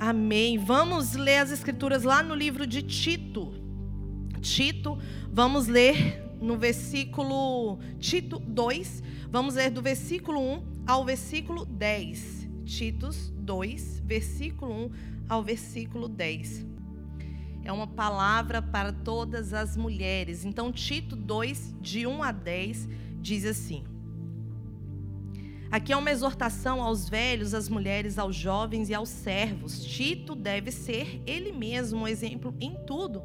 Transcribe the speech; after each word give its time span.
Amém. 0.00 0.56
Vamos 0.56 1.12
ler 1.12 1.36
as 1.36 1.50
escrituras 1.50 2.04
lá 2.04 2.22
no 2.22 2.34
livro 2.34 2.66
de 2.66 2.80
Tito. 2.80 3.52
Tito, 4.40 4.98
vamos 5.30 5.66
ler 5.66 6.24
no 6.40 6.56
versículo 6.56 7.78
Tito 7.98 8.38
2, 8.38 9.02
vamos 9.30 9.56
ler 9.56 9.70
do 9.70 9.82
versículo 9.82 10.40
1 10.40 10.84
ao 10.86 11.04
versículo 11.04 11.66
10. 11.66 12.48
Titos 12.64 13.30
2, 13.36 14.00
versículo 14.06 14.72
1 14.72 14.90
ao 15.28 15.42
versículo 15.42 16.08
10. 16.08 16.66
É 17.62 17.70
uma 17.70 17.86
palavra 17.86 18.62
para 18.62 18.94
todas 18.94 19.52
as 19.52 19.76
mulheres. 19.76 20.46
Então, 20.46 20.72
Tito 20.72 21.14
2, 21.14 21.74
de 21.78 22.06
1 22.06 22.22
a 22.22 22.32
10, 22.32 22.88
diz 23.20 23.44
assim: 23.44 23.84
Aqui 25.70 25.92
é 25.92 25.96
uma 25.96 26.10
exortação 26.10 26.82
aos 26.82 27.08
velhos, 27.08 27.54
às 27.54 27.68
mulheres, 27.68 28.18
aos 28.18 28.34
jovens 28.34 28.88
e 28.88 28.94
aos 28.94 29.08
servos. 29.08 29.84
Tito 29.84 30.34
deve 30.34 30.72
ser 30.72 31.22
ele 31.24 31.52
mesmo 31.52 32.00
um 32.00 32.08
exemplo 32.08 32.52
em 32.60 32.74
tudo. 32.84 33.22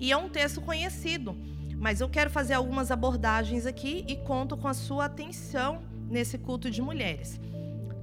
E 0.00 0.10
é 0.10 0.16
um 0.16 0.30
texto 0.30 0.62
conhecido, 0.62 1.36
mas 1.76 2.00
eu 2.00 2.08
quero 2.08 2.30
fazer 2.30 2.54
algumas 2.54 2.90
abordagens 2.90 3.66
aqui 3.66 4.06
e 4.08 4.16
conto 4.16 4.56
com 4.56 4.68
a 4.68 4.74
sua 4.74 5.04
atenção 5.04 5.82
nesse 6.08 6.38
culto 6.38 6.70
de 6.70 6.80
mulheres. 6.80 7.38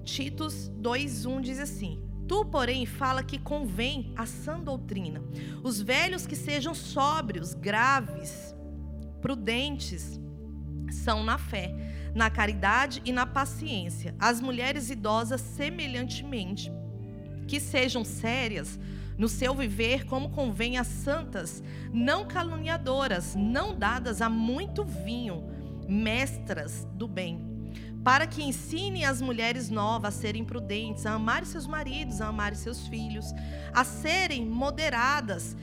Titos 0.04 0.70
2:1 0.80 1.41
diz 1.41 1.60
assim: 1.60 1.99
Tu, 2.27 2.46
porém, 2.46 2.85
fala 2.85 3.24
que 3.24 3.40
convém 3.40 4.13
a 4.16 4.27
sã 4.27 4.60
doutrina. 4.60 5.20
Os 5.63 5.82
velhos 5.82 6.27
que 6.27 6.35
sejam 6.35 6.76
sóbrios, 6.76 7.55
graves, 7.55 8.54
prudentes, 9.20 10.20
são 10.91 11.24
na 11.24 11.40
fé 11.40 11.74
na 12.13 12.30
caridade 12.30 13.02
e 13.05 13.12
na 13.12 13.26
paciência. 13.26 14.16
As 14.20 14.41
mulheres 14.41 14.90
idosas, 14.90 15.41
semelhantemente, 15.41 16.72
que 17.48 17.59
sejam 17.59 18.04
sérias 18.04 18.80
no 19.18 19.27
seu 19.27 19.54
viver, 19.54 20.05
como 20.05 20.30
convém 20.30 20.77
às 20.77 20.88
santas, 20.88 21.62
não 21.91 22.26
caluniadoras, 22.26 23.35
não 23.35 23.77
dadas 23.77 24.21
a 24.21 24.30
muito 24.30 24.85
vinho, 24.85 25.43
mestras 25.90 26.87
do 26.93 27.05
bem, 27.05 27.41
para 28.02 28.26
que 28.26 28.41
ensinem 28.41 29.04
as 29.04 29.21
mulheres 29.21 29.70
novas 29.70 30.15
a 30.15 30.18
serem 30.18 30.46
prudentes, 30.46 31.05
a 31.05 31.13
amar 31.13 31.46
seus 31.46 31.68
maridos, 31.68 32.21
a 32.21 32.27
amar 32.27 32.55
seus 32.55 32.87
filhos, 32.87 33.26
a 33.74 33.84
serem 33.84 34.46
moderadas, 34.46 35.54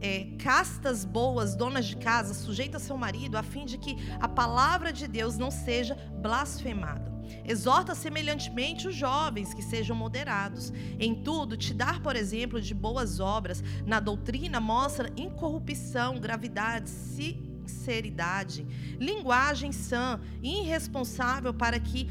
é, 0.00 0.28
castas 0.38 1.04
boas, 1.04 1.54
donas 1.54 1.86
de 1.86 1.96
casa, 1.96 2.34
sujeita 2.34 2.78
seu 2.78 2.96
marido, 2.96 3.36
a 3.36 3.42
fim 3.42 3.64
de 3.64 3.78
que 3.78 3.96
a 4.18 4.28
palavra 4.28 4.92
de 4.92 5.06
Deus 5.06 5.36
não 5.36 5.50
seja 5.50 5.94
blasfemada. 6.20 7.10
Exorta 7.44 7.94
semelhantemente 7.94 8.88
os 8.88 8.94
jovens 8.94 9.54
que 9.54 9.62
sejam 9.62 9.94
moderados. 9.94 10.72
Em 10.98 11.14
tudo, 11.22 11.56
te 11.56 11.72
dar, 11.72 12.02
por 12.02 12.16
exemplo, 12.16 12.60
de 12.60 12.74
boas 12.74 13.20
obras. 13.20 13.62
Na 13.86 14.00
doutrina, 14.00 14.60
mostra 14.60 15.12
incorrupção, 15.16 16.18
gravidade, 16.18 16.90
sinceridade, 16.90 18.66
linguagem 18.98 19.70
sã, 19.70 20.20
irresponsável 20.42 21.54
para 21.54 21.78
que 21.78 22.08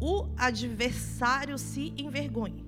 o 0.00 0.28
adversário 0.36 1.56
se 1.56 1.94
envergonhe, 1.96 2.66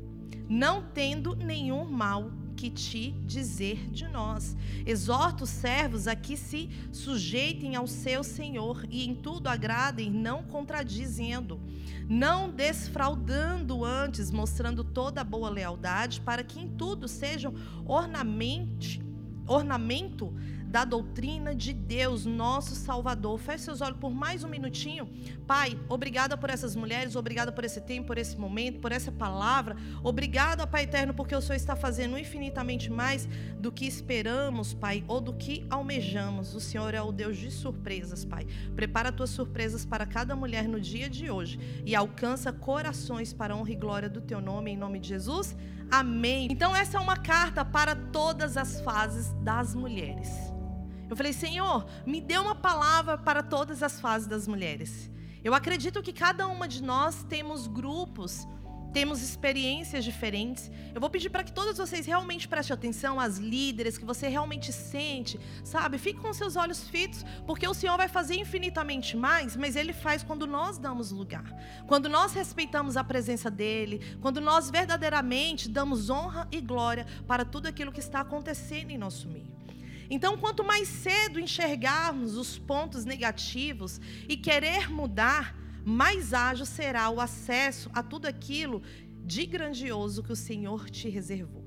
não 0.49 0.83
tendo 0.83 1.37
nenhum 1.37 1.85
mal 1.85 2.31
que 2.59 2.69
te 2.69 3.13
dizer 3.25 3.89
de 3.89 4.09
nós. 4.09 4.57
Exorta 4.85 5.45
os 5.45 5.51
servos 5.51 6.09
a 6.09 6.17
que 6.17 6.37
se 6.37 6.69
sujeitem 6.91 7.77
ao 7.77 7.87
seu 7.87 8.25
Senhor 8.25 8.85
e 8.91 9.09
em 9.09 9.15
tudo 9.15 9.47
agradem, 9.47 10.11
não 10.11 10.43
contradizendo, 10.43 11.61
não 12.09 12.51
desfraudando 12.51 13.85
antes, 13.85 14.33
mostrando 14.33 14.83
toda 14.83 15.21
a 15.21 15.25
boa 15.25 15.49
lealdade, 15.49 16.21
para 16.21 16.43
que 16.43 16.59
em 16.59 16.69
tudo 16.69 17.07
sejam 17.07 17.55
ornamente, 17.87 19.01
ornamento 19.47 20.35
da 20.69 20.85
doutrina 20.85 21.55
de 21.55 21.73
Deus, 21.73 22.27
nosso 22.27 22.75
Salvador. 22.75 23.39
Feche 23.39 23.65
seus 23.65 23.81
olhos 23.81 23.99
por 23.99 24.11
mais 24.11 24.45
um 24.45 24.49
minutinho. 24.49 25.09
Pai, 25.47 25.79
obrigada 25.89 26.37
por 26.37 26.51
essas 26.51 26.77
mulheres, 26.77 27.17
obrigada 27.17 27.51
por 27.51 27.65
esse 27.65 27.81
tempo, 27.81 28.09
por 28.09 28.19
esse 28.19 28.37
momento, 28.37 28.79
por 28.79 28.93
essa 28.93 29.11
palavra. 29.11 29.77
Obrigada, 30.03 30.67
Pai 30.67 30.83
eterno, 30.83 31.15
porque 31.15 31.35
o 31.35 31.41
Senhor 31.41 31.57
está 31.57 31.75
fazendo 31.75 32.19
infinitamente 32.19 32.91
mais 32.91 33.27
do 33.59 33.73
que 33.73 33.87
esperamos, 33.87 34.75
Pai, 34.75 35.03
ou 35.09 35.23
do 35.23 35.33
que 35.33 35.67
almejamos. 35.71 36.55
O 36.55 36.61
Senhor 36.61 36.93
é 36.93 37.01
o 37.01 37.11
Deus 37.11 37.39
de 37.39 37.51
surpresas, 37.51 38.25
Pai. 38.25 38.47
Prepara 38.77 39.11
tuas 39.11 39.31
surpresas 39.31 39.87
para 39.87 40.05
cada 40.05 40.37
mulher 40.37 40.69
no 40.69 40.79
dia 40.79 41.09
de 41.09 41.31
hoje 41.31 41.59
e 41.87 41.95
alcança 41.97 42.53
corações 42.53 43.33
para 43.33 43.55
a 43.55 43.57
honra 43.57 43.73
e 43.73 43.77
glória 43.77 44.09
do 44.09 44.21
teu 44.21 44.41
nome, 44.41 44.73
em 44.73 44.77
nome 44.77 45.01
de 45.01 45.09
Jesus. 45.09 45.57
Amém. 45.91 46.49
Então, 46.51 46.77
essa 46.77 46.99
é 46.99 47.01
uma 47.01 47.17
carta 47.17 47.65
para 47.65 47.97
todas 47.97 48.59
as 48.59 48.83
fases 48.83 49.33
das 49.43 49.75
mulheres. 49.75 50.58
Eu 51.09 51.17
falei, 51.17 51.33
Senhor, 51.33 51.87
me 52.07 52.21
dê 52.21 52.39
uma 52.39 52.55
palavra 52.55 53.17
para 53.17 53.43
todas 53.43 53.83
as 53.83 54.01
fases 54.01 54.29
das 54.29 54.47
mulheres. 54.47 55.11
Eu 55.43 55.55
acredito 55.55 56.03
que 56.03 56.13
cada 56.13 56.47
uma 56.47 56.69
de 56.69 56.83
nós 56.83 57.25
temos 57.25 57.67
grupos, 57.67 58.47
temos 58.93 59.23
experiências 59.23 60.05
diferentes. 60.05 60.71
Eu 60.95 61.01
vou 61.01 61.09
pedir 61.09 61.31
para 61.31 61.45
que 61.45 61.53
todos 61.53 61.79
vocês 61.79 62.07
realmente 62.07 62.49
prestem 62.49 62.75
atenção 62.75 63.21
às 63.21 63.39
líderes, 63.39 63.97
que 63.97 64.05
você 64.05 64.29
realmente 64.29 64.73
sente, 64.73 65.39
sabe? 65.65 65.99
Fique 65.99 66.21
com 66.21 66.33
seus 66.33 66.57
olhos 66.57 66.89
fitos, 66.89 67.25
porque 67.47 67.67
o 67.67 67.75
Senhor 67.75 67.97
vai 67.97 68.09
fazer 68.09 68.35
infinitamente 68.37 69.17
mais, 69.17 69.57
mas 69.57 69.77
Ele 69.77 69.93
faz 69.93 70.23
quando 70.23 70.47
nós 70.47 70.79
damos 70.79 71.11
lugar, 71.11 71.45
quando 71.87 72.09
nós 72.09 72.33
respeitamos 72.33 72.97
a 72.97 73.05
presença 73.05 73.51
dEle, 73.51 74.17
quando 74.21 74.41
nós 74.41 74.71
verdadeiramente 74.71 75.69
damos 75.69 76.11
honra 76.11 76.49
e 76.51 76.61
glória 76.61 77.07
para 77.27 77.45
tudo 77.45 77.67
aquilo 77.67 77.93
que 77.93 78.01
está 78.01 78.21
acontecendo 78.21 78.91
em 78.91 78.99
nosso 78.99 79.29
meio. 79.29 79.58
Então, 80.11 80.39
quanto 80.39 80.65
mais 80.65 80.89
cedo 80.89 81.39
enxergarmos 81.39 82.37
os 82.37 82.59
pontos 82.59 83.05
negativos 83.05 84.01
e 84.29 84.37
querer 84.37 84.91
mudar, 84.91 85.55
mais 85.85 86.33
ágil 86.33 86.67
será 86.67 87.11
o 87.11 87.21
acesso 87.21 87.91
a 87.93 88.03
tudo 88.03 88.27
aquilo 88.27 88.83
de 89.25 89.45
grandioso 89.45 90.23
que 90.23 90.33
o 90.33 90.37
Senhor 90.37 90.89
te 90.89 91.09
reservou. 91.09 91.67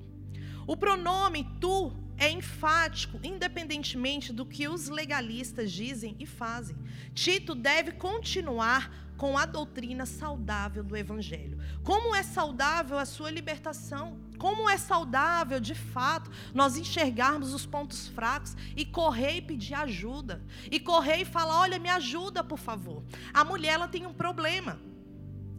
O 0.66 0.76
pronome 0.76 1.48
tu 1.60 1.94
é 2.18 2.30
enfático, 2.30 3.20
independentemente 3.24 4.32
do 4.32 4.46
que 4.46 4.68
os 4.68 4.90
legalistas 4.90 5.72
dizem 5.72 6.16
e 6.20 6.26
fazem. 6.26 6.76
Tito 7.14 7.56
deve 7.56 7.94
continuar 7.94 9.01
com 9.22 9.38
a 9.38 9.46
doutrina 9.46 10.04
saudável 10.04 10.84
do 10.84 10.98
Evangelho. 10.98 11.60
Como 11.84 12.16
é 12.16 12.24
saudável 12.24 12.98
a 12.98 13.06
sua 13.06 13.30
libertação? 13.30 14.18
Como 14.40 14.68
é 14.68 14.80
saudável, 14.80 15.60
de 15.60 15.76
fato, 15.76 16.32
nós 16.56 16.76
enxergarmos 16.76 17.54
os 17.54 17.64
pontos 17.64 18.08
fracos 18.08 18.58
e 18.76 18.84
correr 18.84 19.36
e 19.36 19.42
pedir 19.44 19.76
ajuda. 19.76 20.44
E 20.72 20.80
correr 20.80 21.18
e 21.18 21.26
falar: 21.26 21.60
olha, 21.60 21.78
me 21.78 21.88
ajuda, 21.88 22.44
por 22.44 22.58
favor. 22.58 23.04
A 23.32 23.46
mulher 23.46 23.74
ela 23.74 23.88
tem 23.88 24.08
um 24.08 24.14
problema. 24.14 24.80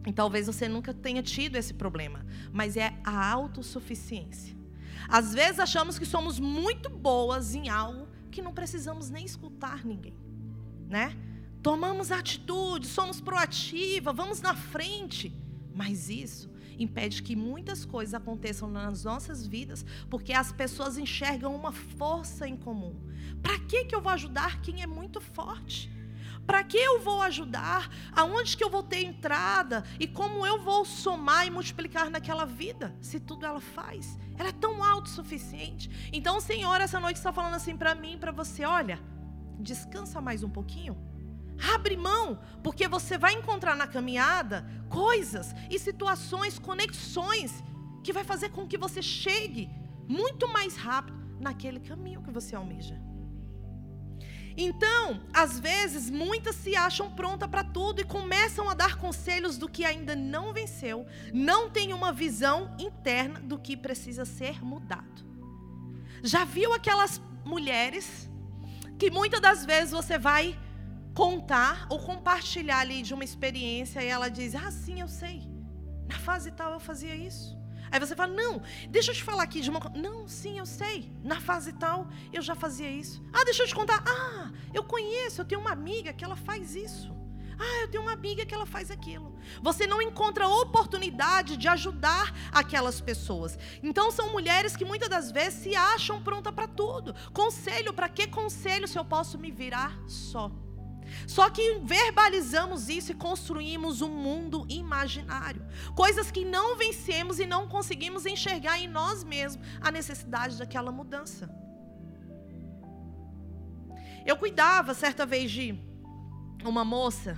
E 0.05 0.11
talvez 0.11 0.47
você 0.47 0.67
nunca 0.67 0.93
tenha 0.93 1.23
tido 1.23 1.55
esse 1.55 1.73
problema, 1.73 2.25
mas 2.51 2.75
é 2.75 2.93
a 3.01 3.31
autossuficiência. 3.31 4.57
Às 5.07 5.33
vezes 5.33 5.61
achamos 5.61 5.97
que 5.97 6.05
somos 6.05 6.37
muito 6.37 6.89
boas 6.89 7.55
em 7.55 7.69
algo 7.69 8.09
que 8.29 8.41
não 8.41 8.53
precisamos 8.53 9.09
nem 9.09 9.23
escutar 9.23 9.85
ninguém, 9.85 10.17
né? 10.89 11.15
Tomamos 11.63 12.11
atitude, 12.11 12.85
somos 12.85 13.21
proativa, 13.21 14.11
vamos 14.11 14.41
na 14.41 14.53
frente. 14.53 15.33
Mas 15.73 16.09
isso 16.09 16.51
impede 16.77 17.23
que 17.23 17.37
muitas 17.37 17.85
coisas 17.85 18.13
aconteçam 18.13 18.69
nas 18.69 19.05
nossas 19.05 19.47
vidas, 19.47 19.85
porque 20.09 20.33
as 20.33 20.51
pessoas 20.51 20.97
enxergam 20.97 21.55
uma 21.55 21.71
força 21.71 22.45
em 22.45 22.57
comum. 22.57 22.93
Para 23.41 23.57
que 23.59 23.85
que 23.85 23.95
eu 23.95 24.01
vou 24.01 24.11
ajudar 24.11 24.61
quem 24.61 24.81
é 24.81 24.87
muito 24.87 25.21
forte? 25.21 25.89
Para 26.45 26.65
que 26.65 26.75
eu 26.75 26.99
vou 26.99 27.21
ajudar? 27.21 27.89
Aonde 28.11 28.57
que 28.57 28.63
eu 28.63 28.69
vou 28.69 28.83
ter 28.83 29.05
entrada? 29.05 29.85
E 29.97 30.05
como 30.05 30.45
eu 30.45 30.61
vou 30.61 30.83
somar 30.83 31.47
e 31.47 31.49
multiplicar 31.49 32.09
naquela 32.09 32.43
vida? 32.43 32.93
Se 32.99 33.21
tudo 33.21 33.45
ela 33.45 33.61
faz. 33.61 34.19
Ela 34.37 34.49
é 34.49 34.53
tão 34.53 34.83
autossuficiente. 34.83 35.89
Então 36.11 36.41
Senhor 36.41 36.81
essa 36.81 36.99
noite 36.99 37.15
está 37.15 37.31
falando 37.31 37.53
assim 37.53 37.77
para 37.77 37.95
mim, 37.95 38.17
para 38.19 38.33
você, 38.33 38.65
olha, 38.65 38.99
descansa 39.57 40.19
mais 40.19 40.43
um 40.43 40.49
pouquinho. 40.49 41.12
Abre 41.73 41.95
mão, 41.95 42.39
porque 42.63 42.87
você 42.87 43.17
vai 43.17 43.33
encontrar 43.33 43.75
na 43.75 43.87
caminhada 43.87 44.65
coisas 44.89 45.53
e 45.69 45.79
situações, 45.79 46.59
conexões 46.59 47.63
que 48.03 48.13
vai 48.13 48.23
fazer 48.23 48.49
com 48.49 48.67
que 48.67 48.77
você 48.77 49.01
chegue 49.01 49.69
muito 50.07 50.47
mais 50.47 50.75
rápido 50.75 51.17
naquele 51.39 51.79
caminho 51.79 52.21
que 52.21 52.31
você 52.31 52.55
almeja. 52.55 52.99
Então, 54.55 55.19
às 55.33 55.59
vezes, 55.59 56.09
muitas 56.09 56.55
se 56.55 56.75
acham 56.75 57.09
pronta 57.09 57.47
para 57.47 57.63
tudo 57.63 58.01
e 58.01 58.03
começam 58.03 58.69
a 58.69 58.75
dar 58.75 58.97
conselhos 58.97 59.57
do 59.57 59.67
que 59.67 59.83
ainda 59.83 60.15
não 60.15 60.53
venceu, 60.53 61.07
não 61.33 61.69
tem 61.69 61.91
uma 61.91 62.11
visão 62.11 62.75
interna 62.77 63.39
do 63.39 63.57
que 63.57 63.75
precisa 63.75 64.25
ser 64.25 64.63
mudado. 64.63 65.25
Já 66.21 66.45
viu 66.45 66.71
aquelas 66.71 67.19
mulheres 67.43 68.29
que 68.99 69.09
muitas 69.09 69.41
das 69.41 69.65
vezes 69.65 69.91
você 69.91 70.19
vai 70.19 70.57
contar 71.13 71.87
ou 71.89 71.99
compartilhar 71.99 72.79
ali 72.79 73.01
de 73.01 73.13
uma 73.13 73.23
experiência 73.23 74.01
e 74.01 74.07
ela 74.07 74.29
diz: 74.29 74.55
Ah, 74.55 74.71
sim, 74.71 74.99
eu 74.99 75.07
sei. 75.07 75.41
Na 76.07 76.17
fase 76.19 76.51
tal 76.51 76.73
eu 76.73 76.79
fazia 76.79 77.15
isso. 77.15 77.57
Aí 77.91 77.99
você 77.99 78.15
fala: 78.15 78.33
Não, 78.33 78.61
deixa 78.89 79.11
eu 79.11 79.15
te 79.15 79.23
falar 79.23 79.43
aqui 79.43 79.61
de 79.61 79.69
uma. 79.69 79.79
Não, 79.95 80.27
sim, 80.27 80.57
eu 80.57 80.65
sei. 80.65 81.11
Na 81.23 81.39
fase 81.39 81.73
tal, 81.73 82.07
eu 82.31 82.41
já 82.41 82.55
fazia 82.55 82.89
isso. 82.89 83.23
Ah, 83.31 83.43
deixa 83.45 83.63
eu 83.63 83.67
te 83.67 83.75
contar. 83.75 84.03
Ah, 84.07 84.51
eu 84.73 84.83
conheço, 84.83 85.41
eu 85.41 85.45
tenho 85.45 85.61
uma 85.61 85.71
amiga 85.71 86.11
que 86.11 86.25
ela 86.25 86.35
faz 86.35 86.75
isso. 86.75 87.13
Ah, 87.59 87.81
eu 87.81 87.87
tenho 87.87 88.01
uma 88.01 88.13
amiga 88.13 88.45
que 88.47 88.53
ela 88.53 88.65
faz 88.65 88.89
aquilo. 88.89 89.37
Você 89.61 89.85
não 89.85 90.01
encontra 90.01 90.47
oportunidade 90.47 91.55
de 91.55 91.67
ajudar 91.67 92.33
aquelas 92.51 92.99
pessoas. 92.99 93.59
Então 93.83 94.09
são 94.09 94.31
mulheres 94.31 94.75
que 94.75 94.83
muitas 94.83 95.07
das 95.07 95.31
vezes 95.31 95.61
se 95.61 95.75
acham 95.75 96.23
pronta 96.23 96.51
para 96.51 96.67
tudo. 96.67 97.13
Conselho, 97.31 97.93
para 97.93 98.09
que 98.09 98.27
conselho 98.27 98.87
se 98.87 98.97
eu 98.97 99.05
posso 99.05 99.37
me 99.37 99.51
virar 99.51 99.95
só? 100.07 100.51
Só 101.27 101.49
que 101.49 101.79
verbalizamos 101.83 102.89
isso 102.89 103.11
e 103.11 103.15
construímos 103.15 104.01
um 104.01 104.09
mundo 104.09 104.65
imaginário. 104.69 105.65
Coisas 105.95 106.31
que 106.31 106.45
não 106.45 106.77
vencemos 106.77 107.39
e 107.39 107.45
não 107.45 107.67
conseguimos 107.67 108.25
enxergar 108.25 108.79
em 108.79 108.87
nós 108.87 109.23
mesmos 109.23 109.65
a 109.81 109.91
necessidade 109.91 110.57
daquela 110.57 110.91
mudança. 110.91 111.49
Eu 114.25 114.37
cuidava 114.37 114.93
certa 114.93 115.25
vez 115.25 115.51
de 115.51 115.77
uma 116.63 116.85
moça 116.85 117.37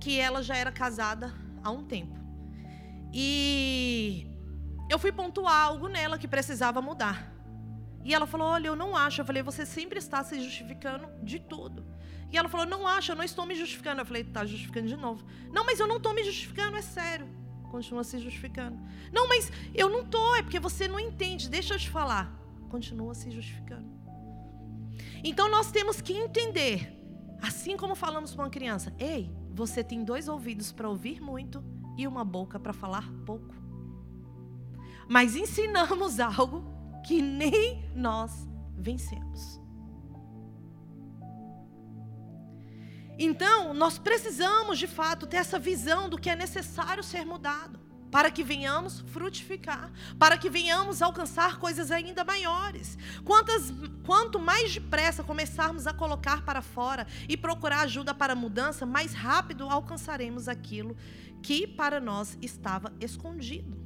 que 0.00 0.18
ela 0.18 0.42
já 0.42 0.56
era 0.56 0.70
casada 0.70 1.34
há 1.62 1.70
um 1.70 1.84
tempo. 1.84 2.18
E 3.12 4.26
eu 4.90 4.98
fui 4.98 5.10
pontuar 5.10 5.62
algo 5.62 5.88
nela 5.88 6.18
que 6.18 6.28
precisava 6.28 6.82
mudar. 6.82 7.32
E 8.04 8.14
ela 8.14 8.26
falou: 8.26 8.48
Olha, 8.48 8.68
eu 8.68 8.76
não 8.76 8.96
acho. 8.96 9.20
Eu 9.20 9.24
falei: 9.24 9.42
Você 9.42 9.64
sempre 9.64 9.98
está 9.98 10.22
se 10.22 10.40
justificando 10.40 11.08
de 11.22 11.38
tudo. 11.38 11.84
E 12.30 12.38
ela 12.38 12.48
falou: 12.48 12.66
Não 12.66 12.86
acho, 12.86 13.12
eu 13.12 13.16
não 13.16 13.24
estou 13.24 13.46
me 13.46 13.54
justificando. 13.54 14.00
Eu 14.00 14.06
falei: 14.06 14.22
Está 14.22 14.44
justificando 14.44 14.88
de 14.88 14.96
novo. 14.96 15.24
Não, 15.52 15.64
mas 15.64 15.80
eu 15.80 15.86
não 15.86 15.96
estou 15.96 16.14
me 16.14 16.24
justificando, 16.24 16.76
é 16.76 16.82
sério. 16.82 17.28
Continua 17.70 18.04
se 18.04 18.18
justificando. 18.18 18.78
Não, 19.12 19.28
mas 19.28 19.50
eu 19.74 19.88
não 19.88 20.02
estou, 20.02 20.36
é 20.36 20.42
porque 20.42 20.60
você 20.60 20.86
não 20.86 21.00
entende. 21.00 21.48
Deixa 21.48 21.74
eu 21.74 21.78
te 21.78 21.90
falar. 21.90 22.32
Continua 22.68 23.14
se 23.14 23.30
justificando. 23.30 23.92
Então 25.22 25.50
nós 25.50 25.70
temos 25.70 26.00
que 26.00 26.12
entender 26.12 26.94
Assim 27.44 27.76
como 27.76 27.94
falamos 27.94 28.34
para 28.34 28.44
uma 28.44 28.50
criança: 28.50 28.94
ei, 28.98 29.30
você 29.50 29.84
tem 29.84 30.02
dois 30.02 30.28
ouvidos 30.28 30.72
para 30.72 30.88
ouvir 30.88 31.20
muito 31.20 31.62
e 31.94 32.06
uma 32.06 32.24
boca 32.24 32.58
para 32.58 32.72
falar 32.72 33.06
pouco. 33.26 33.54
Mas 35.06 35.36
ensinamos 35.36 36.18
algo 36.38 36.64
que 37.06 37.20
nem 37.20 37.92
nós 37.94 38.48
vencemos. 38.74 39.60
Então, 43.18 43.72
nós 43.72 43.98
precisamos 43.98 44.78
de 44.78 44.86
fato 44.86 45.26
ter 45.26 45.38
essa 45.38 45.58
visão 45.58 46.08
do 46.08 46.18
que 46.18 46.30
é 46.30 46.36
necessário 46.36 47.02
ser 47.02 47.24
mudado 47.24 47.78
para 48.14 48.30
que 48.30 48.44
venhamos 48.44 49.00
frutificar, 49.08 49.90
para 50.20 50.38
que 50.38 50.48
venhamos 50.48 51.02
alcançar 51.02 51.58
coisas 51.58 51.90
ainda 51.90 52.22
maiores. 52.22 52.96
Quantas, 53.24 53.72
quanto 54.06 54.38
mais 54.38 54.72
depressa 54.72 55.24
começarmos 55.24 55.84
a 55.88 55.92
colocar 55.92 56.44
para 56.44 56.62
fora 56.62 57.08
e 57.28 57.36
procurar 57.36 57.80
ajuda 57.80 58.14
para 58.14 58.34
a 58.34 58.36
mudança, 58.36 58.86
mais 58.86 59.12
rápido 59.12 59.68
alcançaremos 59.68 60.46
aquilo 60.46 60.96
que 61.42 61.66
para 61.66 62.00
nós 62.00 62.38
estava 62.40 62.92
escondido. 63.00 63.83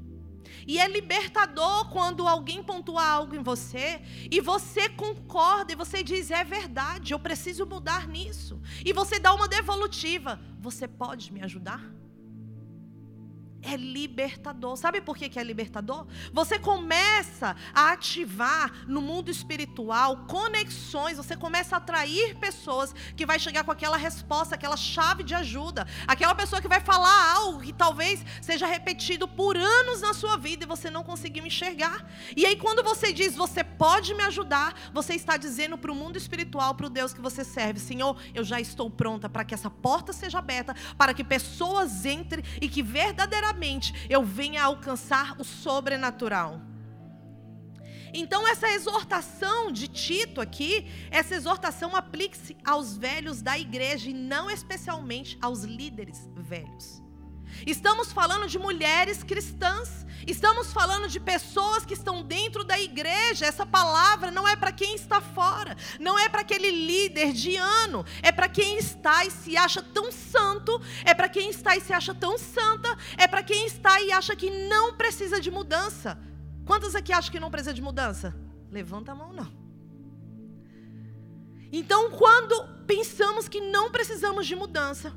E 0.67 0.79
é 0.79 0.89
libertador 0.89 1.89
quando 1.91 2.27
alguém 2.27 2.63
pontua 2.63 3.05
algo 3.05 3.35
em 3.35 3.43
você 3.43 4.01
e 4.31 4.41
você 4.41 4.89
concorda 4.89 5.73
e 5.73 5.77
você 5.77 6.03
diz: 6.03 6.31
é 6.31 6.45
verdade, 6.45 7.13
eu 7.13 7.19
preciso 7.19 7.67
mudar 7.67 8.07
nisso. 8.07 8.61
E 8.85 8.93
você 8.93 9.19
dá 9.19 9.35
uma 9.35 9.49
devolutiva: 9.49 10.41
você 10.59 10.87
pode 10.87 11.33
me 11.33 11.43
ajudar? 11.43 11.83
É 13.63 13.77
libertador. 13.77 14.77
Sabe 14.77 15.01
por 15.01 15.17
que 15.17 15.39
é 15.39 15.43
libertador? 15.43 16.07
Você 16.33 16.59
começa 16.59 17.57
a 17.75 17.93
ativar 17.93 18.73
no 18.87 19.01
mundo 19.01 19.31
espiritual 19.31 20.25
conexões, 20.27 21.17
você 21.17 21.37
começa 21.37 21.77
a 21.77 21.79
atrair 21.79 22.37
pessoas 22.37 22.95
que 23.17 23.27
vai 23.27 23.39
chegar 23.39 23.65
com 23.65 23.73
aquela 23.73 23.97
resposta, 23.97 24.55
aquela 24.55 24.77
chave 24.77 25.23
de 25.23 25.35
ajuda, 25.35 25.87
aquela 26.07 26.35
pessoa 26.35 26.63
que 26.63 26.69
vai 26.69 26.81
falar 26.81 27.33
algo 27.35 27.61
que 27.61 27.73
talvez 27.73 28.25
seja 28.41 28.67
repetido 28.67 29.27
por 29.27 29.57
anos 29.57 30.01
na 30.01 30.15
sua 30.15 30.37
vida 30.37 30.65
e 30.65 30.69
você 30.69 30.91
não 30.91 31.03
conseguiu 31.03 31.45
enxergar. 31.45 32.07
E 32.37 32.47
aí 32.47 32.57
quando 32.57 32.83
você 32.83 33.13
diz, 33.13 33.35
você 33.35 33.65
pode 33.65 34.15
me 34.15 34.23
ajudar, 34.25 34.75
você 34.93 35.15
está 35.15 35.37
dizendo 35.37 35.77
para 35.77 35.93
o 35.93 35.95
mundo 35.95 36.17
espiritual, 36.17 36.75
para 36.75 36.87
o 36.87 36.91
Deus 36.91 37.13
que 37.13 37.21
você 37.21 37.45
serve, 37.45 37.81
Senhor, 37.81 38.17
eu 38.35 38.45
já 38.45 38.61
estou 38.61 38.89
pronta 38.89 39.29
para 39.29 39.45
que 39.45 39.55
essa 39.55 39.71
porta 39.71 40.13
seja 40.13 40.39
aberta, 40.39 40.75
para 40.97 41.13
que 41.13 41.25
pessoas 41.25 42.05
entrem 42.05 42.45
e 42.61 42.69
que 42.69 42.83
verdadeiramente 42.83 43.48
verdadeiramente 43.49 43.95
eu 44.09 44.23
venha 44.23 44.65
alcançar 44.65 45.37
o 45.41 45.45
sobrenatural. 45.45 46.61
Então, 48.13 48.49
essa 48.49 48.71
exortação 48.71 49.71
de 49.71 49.87
Tito 49.87 50.41
aqui, 50.41 50.87
essa 51.11 51.35
exortação 51.35 51.95
aplique-se 51.95 52.57
aos 52.65 52.97
velhos 52.97 53.43
da 53.43 53.59
igreja 53.59 54.09
e 54.09 54.15
não 54.15 54.51
especialmente 54.51 55.37
aos 55.43 55.63
líderes 55.63 56.27
velhos. 56.35 57.03
Estamos 57.67 58.13
falando 58.13 58.47
de 58.49 58.59
mulheres 58.59 59.23
cristãs, 59.23 60.07
estamos 60.27 60.73
falando 60.73 61.09
de 61.09 61.19
pessoas 61.19 61.85
que 61.85 61.95
estão 61.95 62.23
dentro 62.23 62.65
da 62.65 62.79
igreja. 62.79 63.47
Essa 63.47 63.67
palavra 63.67 64.31
não 64.31 64.47
é 64.47 64.57
para 64.57 64.73
quem 64.73 64.95
está 64.95 65.21
fora, 65.21 65.77
não 65.99 66.19
é 66.19 66.29
para 66.29 66.43
aquele 66.43 66.71
líder 66.71 67.33
de 67.33 67.57
ano, 67.57 68.05
é 68.23 68.31
para 68.31 68.49
quem 68.49 68.79
está 68.79 69.25
e 69.25 69.31
se 69.31 69.57
acha 69.57 69.83
tão 69.83 70.11
santo, 70.13 70.81
é 71.05 71.15
para 71.15 71.29
quem 71.29 71.51
está 71.51 71.77
e 71.77 71.81
se 71.81 71.93
acha 71.93 72.15
tão 72.15 72.39
santa, 72.39 72.97
é 73.17 73.27
para 73.27 73.43
quem 73.43 73.67
está 73.67 74.01
e 74.01 74.13
acha 74.13 74.35
que 74.37 74.51
não 74.69 74.95
precisa 74.97 75.41
de 75.41 75.51
mudança. 75.51 76.19
Quantos 76.65 76.95
aqui 76.95 77.13
acham 77.13 77.33
que 77.33 77.41
não 77.41 77.51
precisa 77.51 77.73
de 77.73 77.81
mudança? 77.81 78.35
Levanta 78.71 79.13
a 79.13 79.15
mão, 79.15 79.33
não. 79.33 79.51
Então, 81.73 82.11
quando 82.11 82.85
pensamos 82.87 83.49
que 83.49 83.61
não 83.61 83.91
precisamos 83.91 84.47
de 84.47 84.55
mudança, 84.55 85.15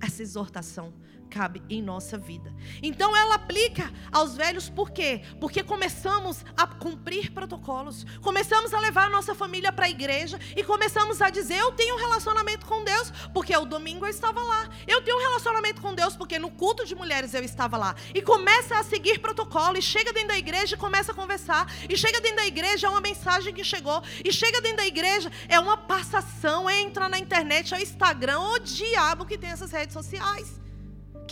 essa 0.00 0.22
exortação 0.22 0.92
cabe 1.32 1.62
em 1.68 1.80
nossa 1.80 2.18
vida. 2.18 2.52
Então 2.82 3.16
ela 3.16 3.36
aplica 3.36 3.90
aos 4.12 4.36
velhos 4.36 4.68
por 4.68 4.90
quê? 4.90 5.22
Porque 5.40 5.62
começamos 5.62 6.44
a 6.54 6.66
cumprir 6.66 7.32
protocolos, 7.32 8.04
começamos 8.20 8.74
a 8.74 8.80
levar 8.80 9.06
a 9.06 9.10
nossa 9.10 9.34
família 9.34 9.72
para 9.72 9.86
a 9.86 9.90
igreja 9.90 10.38
e 10.54 10.62
começamos 10.62 11.22
a 11.22 11.30
dizer: 11.30 11.56
eu 11.56 11.72
tenho 11.72 11.94
um 11.96 11.98
relacionamento 11.98 12.66
com 12.66 12.84
Deus 12.84 13.10
porque 13.32 13.56
o 13.56 13.64
domingo 13.64 14.04
eu 14.04 14.10
estava 14.10 14.42
lá. 14.42 14.68
Eu 14.86 15.02
tenho 15.02 15.16
um 15.16 15.20
relacionamento 15.20 15.80
com 15.80 15.94
Deus 15.94 16.14
porque 16.14 16.38
no 16.38 16.50
culto 16.50 16.84
de 16.84 16.94
mulheres 16.94 17.32
eu 17.32 17.42
estava 17.42 17.78
lá. 17.78 17.96
E 18.14 18.20
começa 18.20 18.78
a 18.78 18.84
seguir 18.84 19.18
protocolo 19.18 19.78
e 19.78 19.82
chega 19.82 20.12
dentro 20.12 20.28
da 20.28 20.38
igreja 20.38 20.74
e 20.74 20.78
começa 20.78 21.12
a 21.12 21.14
conversar. 21.14 21.66
E 21.88 21.96
chega 21.96 22.20
dentro 22.20 22.36
da 22.36 22.46
igreja 22.46 22.86
é 22.86 22.90
uma 22.90 23.00
mensagem 23.00 23.54
que 23.54 23.64
chegou 23.64 24.02
e 24.22 24.30
chega 24.30 24.60
dentro 24.60 24.78
da 24.78 24.86
igreja 24.86 25.32
é 25.48 25.58
uma 25.58 25.76
passação, 25.76 26.68
entra 26.68 27.08
na 27.08 27.18
internet, 27.18 27.72
é 27.72 27.78
o 27.78 27.80
Instagram, 27.80 28.40
o 28.40 28.58
diabo 28.58 29.24
que 29.24 29.38
tem 29.38 29.50
essas 29.50 29.70
redes 29.70 29.94
sociais 29.94 30.61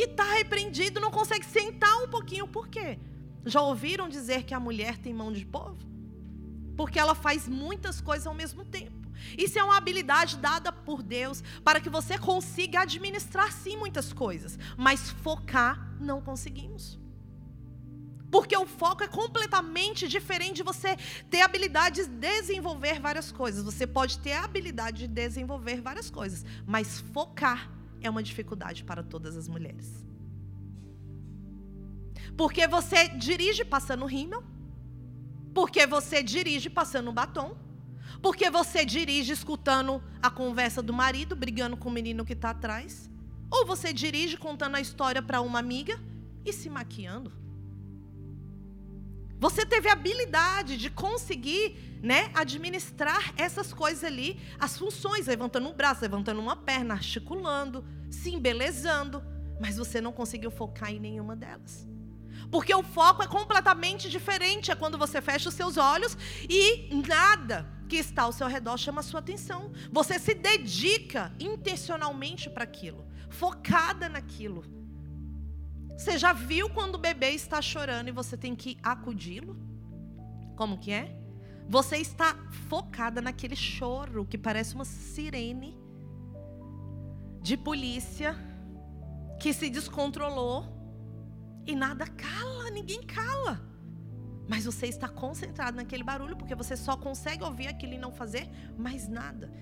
que 0.01 0.05
está 0.05 0.33
repreendido, 0.33 0.99
não 0.99 1.11
consegue 1.11 1.45
sentar 1.45 1.95
um 2.03 2.09
pouquinho. 2.09 2.49
Por 2.49 2.69
quê? 2.69 2.99
Já 3.45 3.61
ouviram 3.61 4.09
dizer 4.09 4.45
que 4.45 4.55
a 4.55 4.61
mulher 4.61 4.97
tem 4.97 5.13
mão 5.13 5.31
de 5.31 5.45
povo? 5.45 5.77
Porque 6.75 6.99
ela 6.99 7.15
faz 7.15 7.47
muitas 7.47 8.01
coisas 8.01 8.27
ao 8.27 8.33
mesmo 8.33 8.65
tempo. 8.65 8.99
Isso 9.37 9.59
é 9.59 9.63
uma 9.63 9.77
habilidade 9.77 10.39
dada 10.39 10.73
por 10.73 11.03
Deus 11.03 11.45
para 11.63 11.81
que 11.83 11.91
você 11.91 12.17
consiga 12.17 12.81
administrar 12.81 13.53
sim 13.53 13.77
muitas 13.77 14.11
coisas, 14.11 14.59
mas 14.75 15.11
focar 15.11 15.95
não 16.01 16.23
conseguimos. 16.23 16.99
Porque 18.31 18.57
o 18.57 18.65
foco 18.65 19.05
é 19.05 19.09
completamente 19.09 20.09
diferente 20.09 20.57
de 20.57 20.63
você 20.63 20.97
ter 21.29 21.43
habilidade 21.43 22.07
de 22.07 22.09
desenvolver 22.09 22.99
várias 22.99 23.31
coisas. 23.31 23.63
Você 23.63 23.87
pode 23.87 24.19
ter 24.21 24.33
a 24.33 24.45
habilidade 24.45 25.07
de 25.07 25.09
desenvolver 25.09 25.83
várias 25.83 26.09
coisas, 26.09 26.43
mas 26.67 27.01
focar 27.13 27.80
é 28.03 28.11
uma 28.11 28.23
dificuldade 28.23 28.85
para 28.85 29.03
todas 29.03 29.37
as 29.37 29.49
mulheres. 29.49 30.07
Porque 32.37 32.67
você 32.67 33.09
dirige 33.09 33.65
passando 33.65 34.07
rímel, 34.07 34.43
porque 35.53 35.87
você 35.87 36.23
dirige 36.23 36.71
passando 36.71 37.13
batom, 37.13 37.57
porque 38.23 38.51
você 38.51 38.85
dirige 38.85 39.33
escutando 39.33 40.03
a 40.23 40.31
conversa 40.31 40.83
do 40.83 40.93
marido, 40.93 41.35
brigando 41.35 41.77
com 41.77 41.89
o 41.89 41.93
menino 41.93 42.25
que 42.25 42.33
está 42.33 42.51
atrás, 42.51 43.11
ou 43.51 43.67
você 43.67 43.93
dirige 43.93 44.37
contando 44.37 44.77
a 44.77 44.81
história 44.81 45.23
para 45.23 45.41
uma 45.41 45.59
amiga 45.59 45.99
e 46.45 46.53
se 46.53 46.71
maquiando. 46.71 47.40
Você 49.41 49.65
teve 49.65 49.89
habilidade 49.89 50.77
de 50.77 50.91
conseguir, 50.91 51.99
né, 52.03 52.31
administrar 52.35 53.33
essas 53.39 53.73
coisas 53.73 54.05
ali, 54.05 54.39
as 54.59 54.77
funções, 54.77 55.27
levantando 55.27 55.67
um 55.67 55.73
braço, 55.73 56.03
levantando 56.03 56.39
uma 56.39 56.55
perna, 56.55 56.93
articulando, 56.93 57.83
se 58.11 58.29
embelezando, 58.35 59.23
mas 59.59 59.79
você 59.79 59.99
não 59.99 60.13
conseguiu 60.13 60.51
focar 60.51 60.91
em 60.91 61.01
nenhuma 61.01 61.35
delas. 61.35 61.89
Porque 62.51 62.75
o 62.75 62.83
foco 62.83 63.23
é 63.23 63.27
completamente 63.27 64.11
diferente, 64.11 64.71
é 64.71 64.75
quando 64.75 64.99
você 64.99 65.23
fecha 65.23 65.49
os 65.49 65.55
seus 65.55 65.79
olhos 65.79 66.19
e 66.47 66.91
nada 67.09 67.67
que 67.89 67.97
está 67.97 68.25
ao 68.25 68.33
seu 68.33 68.47
redor 68.47 68.77
chama 68.77 69.01
a 69.01 69.03
sua 69.03 69.21
atenção. 69.21 69.73
Você 69.91 70.19
se 70.19 70.35
dedica 70.35 71.33
intencionalmente 71.41 72.51
para 72.51 72.65
aquilo, 72.65 73.07
focada 73.31 74.07
naquilo 74.07 74.80
Você 76.01 76.17
já 76.17 76.33
viu 76.33 76.71
quando 76.71 76.95
o 76.95 76.99
bebê 76.99 77.33
está 77.33 77.61
chorando 77.61 78.09
e 78.09 78.11
você 78.11 78.35
tem 78.35 78.57
que 78.57 78.79
acudi-lo? 78.83 79.55
Como 80.57 80.79
que 80.79 80.91
é? 80.91 81.15
Você 81.69 81.99
está 81.99 82.35
focada 82.71 83.21
naquele 83.21 83.55
choro 83.55 84.25
que 84.25 84.39
parece 84.39 84.75
uma 84.75 84.87
sirene 84.87 85.79
de 87.43 87.55
polícia 87.55 88.35
que 89.39 89.53
se 89.53 89.69
descontrolou 89.69 90.65
e 91.67 91.77
nada 91.77 92.07
cala, 92.07 92.71
ninguém 92.71 93.03
cala. 93.03 93.61
Mas 94.49 94.65
você 94.65 94.87
está 94.87 95.07
concentrado 95.07 95.77
naquele 95.77 96.03
barulho 96.03 96.35
porque 96.35 96.55
você 96.55 96.79
só 96.79 96.97
consegue 96.97 97.45
ouvir 97.45 97.69
aquilo 97.69 97.93
e 97.93 97.99
não 97.99 98.11
fazer 98.11 98.49
mais 98.79 99.07
nada. 99.07 99.53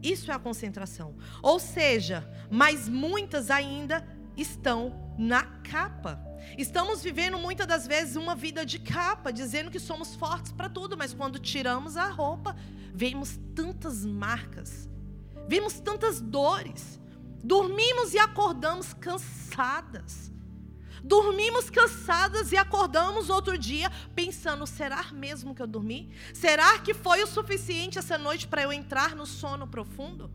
Isso 0.00 0.30
é 0.30 0.34
a 0.34 0.38
concentração. 0.38 1.16
Ou 1.42 1.58
seja, 1.58 2.24
mas 2.48 2.88
muitas 2.88 3.50
ainda 3.50 4.06
estão 4.36 5.01
na 5.18 5.42
capa. 5.42 6.20
Estamos 6.58 7.02
vivendo 7.02 7.38
muitas 7.38 7.66
das 7.66 7.86
vezes 7.86 8.16
uma 8.16 8.34
vida 8.34 8.64
de 8.66 8.78
capa, 8.78 9.32
dizendo 9.32 9.70
que 9.70 9.78
somos 9.78 10.14
fortes 10.14 10.52
para 10.52 10.68
tudo, 10.68 10.96
mas 10.96 11.14
quando 11.14 11.38
tiramos 11.38 11.96
a 11.96 12.08
roupa, 12.08 12.56
vemos 12.92 13.38
tantas 13.54 14.04
marcas, 14.04 14.88
vemos 15.48 15.80
tantas 15.80 16.20
dores, 16.20 17.00
dormimos 17.42 18.12
e 18.14 18.18
acordamos 18.18 18.92
cansadas. 18.92 20.30
Dormimos 21.04 21.68
cansadas 21.68 22.52
e 22.52 22.56
acordamos 22.56 23.28
outro 23.28 23.58
dia 23.58 23.90
pensando: 24.14 24.64
será 24.68 25.10
mesmo 25.12 25.52
que 25.52 25.60
eu 25.60 25.66
dormi? 25.66 26.12
Será 26.32 26.78
que 26.78 26.94
foi 26.94 27.24
o 27.24 27.26
suficiente 27.26 27.98
essa 27.98 28.16
noite 28.16 28.46
para 28.46 28.62
eu 28.62 28.72
entrar 28.72 29.16
no 29.16 29.26
sono 29.26 29.66
profundo? 29.66 30.30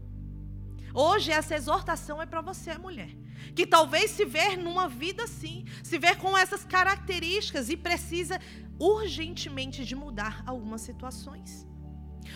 Hoje 0.94 1.32
essa 1.32 1.56
exortação 1.56 2.22
é 2.22 2.26
para 2.26 2.42
você, 2.42 2.78
mulher, 2.78 3.10
que 3.56 3.66
talvez 3.66 4.12
se 4.12 4.26
ver 4.26 4.58
numa 4.58 4.88
vida 4.88 5.24
assim, 5.24 5.66
se 5.84 5.98
ver 5.98 6.18
com 6.18 6.38
essas 6.38 6.64
características 6.64 7.70
e 7.70 7.78
precisa 7.78 8.40
urgentemente 8.80 9.84
de 9.86 9.96
mudar 9.96 10.44
algumas 10.46 10.82
situações. 10.82 11.68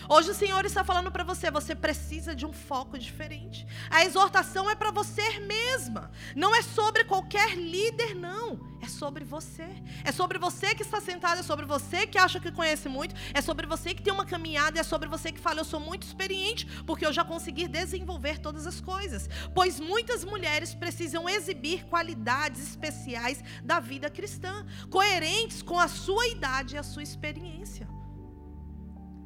Hoje 0.08 0.30
o 0.30 0.34
Senhor 0.34 0.64
está 0.64 0.84
falando 0.84 1.10
para 1.10 1.24
você, 1.24 1.50
você 1.50 1.74
precisa 1.74 2.34
de 2.34 2.44
um 2.44 2.52
foco 2.52 2.98
diferente. 2.98 3.66
A 3.90 4.04
exortação 4.04 4.68
é 4.68 4.74
para 4.74 4.90
você 4.90 5.40
mesma. 5.40 6.10
Não 6.34 6.54
é 6.54 6.62
sobre 6.62 7.04
qualquer 7.04 7.56
líder, 7.56 8.14
não. 8.14 8.72
É 8.82 8.88
sobre 8.88 9.24
você. 9.24 9.68
É 10.04 10.10
sobre 10.10 10.38
você 10.38 10.74
que 10.74 10.82
está 10.82 11.00
sentado, 11.00 11.38
é 11.38 11.42
sobre 11.42 11.64
você 11.64 12.04
que 12.04 12.18
acha 12.18 12.40
que 12.40 12.50
conhece 12.50 12.88
muito, 12.88 13.14
é 13.32 13.40
sobre 13.40 13.64
você 13.64 13.94
que 13.94 14.02
tem 14.02 14.12
uma 14.12 14.26
caminhada, 14.26 14.80
é 14.80 14.82
sobre 14.82 15.08
você 15.08 15.30
que 15.30 15.38
fala, 15.38 15.60
eu 15.60 15.64
sou 15.64 15.78
muito 15.78 16.02
experiente, 16.02 16.66
porque 16.84 17.06
eu 17.06 17.12
já 17.12 17.24
consegui 17.24 17.68
desenvolver 17.68 18.38
todas 18.38 18.66
as 18.66 18.80
coisas. 18.80 19.28
Pois 19.54 19.78
muitas 19.78 20.24
mulheres 20.24 20.74
precisam 20.74 21.28
exibir 21.28 21.84
qualidades 21.86 22.60
especiais 22.70 23.42
da 23.62 23.78
vida 23.78 24.10
cristã, 24.10 24.66
coerentes 24.90 25.62
com 25.62 25.78
a 25.78 25.86
sua 25.86 26.26
idade 26.26 26.74
e 26.74 26.78
a 26.78 26.82
sua 26.82 27.04
experiência. 27.04 28.01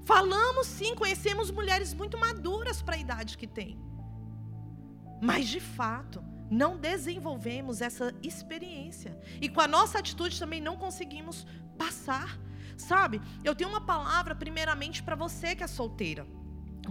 Falamos 0.07 0.69
sim, 0.69 0.95
conhecemos 0.95 1.51
mulheres 1.51 1.93
muito 1.93 2.17
maduras 2.17 2.81
para 2.81 2.95
a 2.95 2.99
idade 2.99 3.37
que 3.37 3.47
têm. 3.47 3.77
Mas 5.21 5.49
de 5.49 5.59
fato, 5.59 6.23
não 6.49 6.79
desenvolvemos 6.79 7.81
essa 7.81 8.15
experiência. 8.23 9.21
E 9.41 9.49
com 9.49 9.61
a 9.61 9.67
nossa 9.67 9.99
atitude 9.99 10.39
também 10.39 10.61
não 10.61 10.77
conseguimos 10.77 11.45
passar. 11.77 12.39
Sabe? 12.77 13.21
Eu 13.43 13.53
tenho 13.53 13.69
uma 13.71 13.81
palavra 13.81 14.33
primeiramente 14.33 15.03
para 15.03 15.17
você 15.17 15.57
que 15.57 15.65
é 15.65 15.67
solteira. 15.67 16.25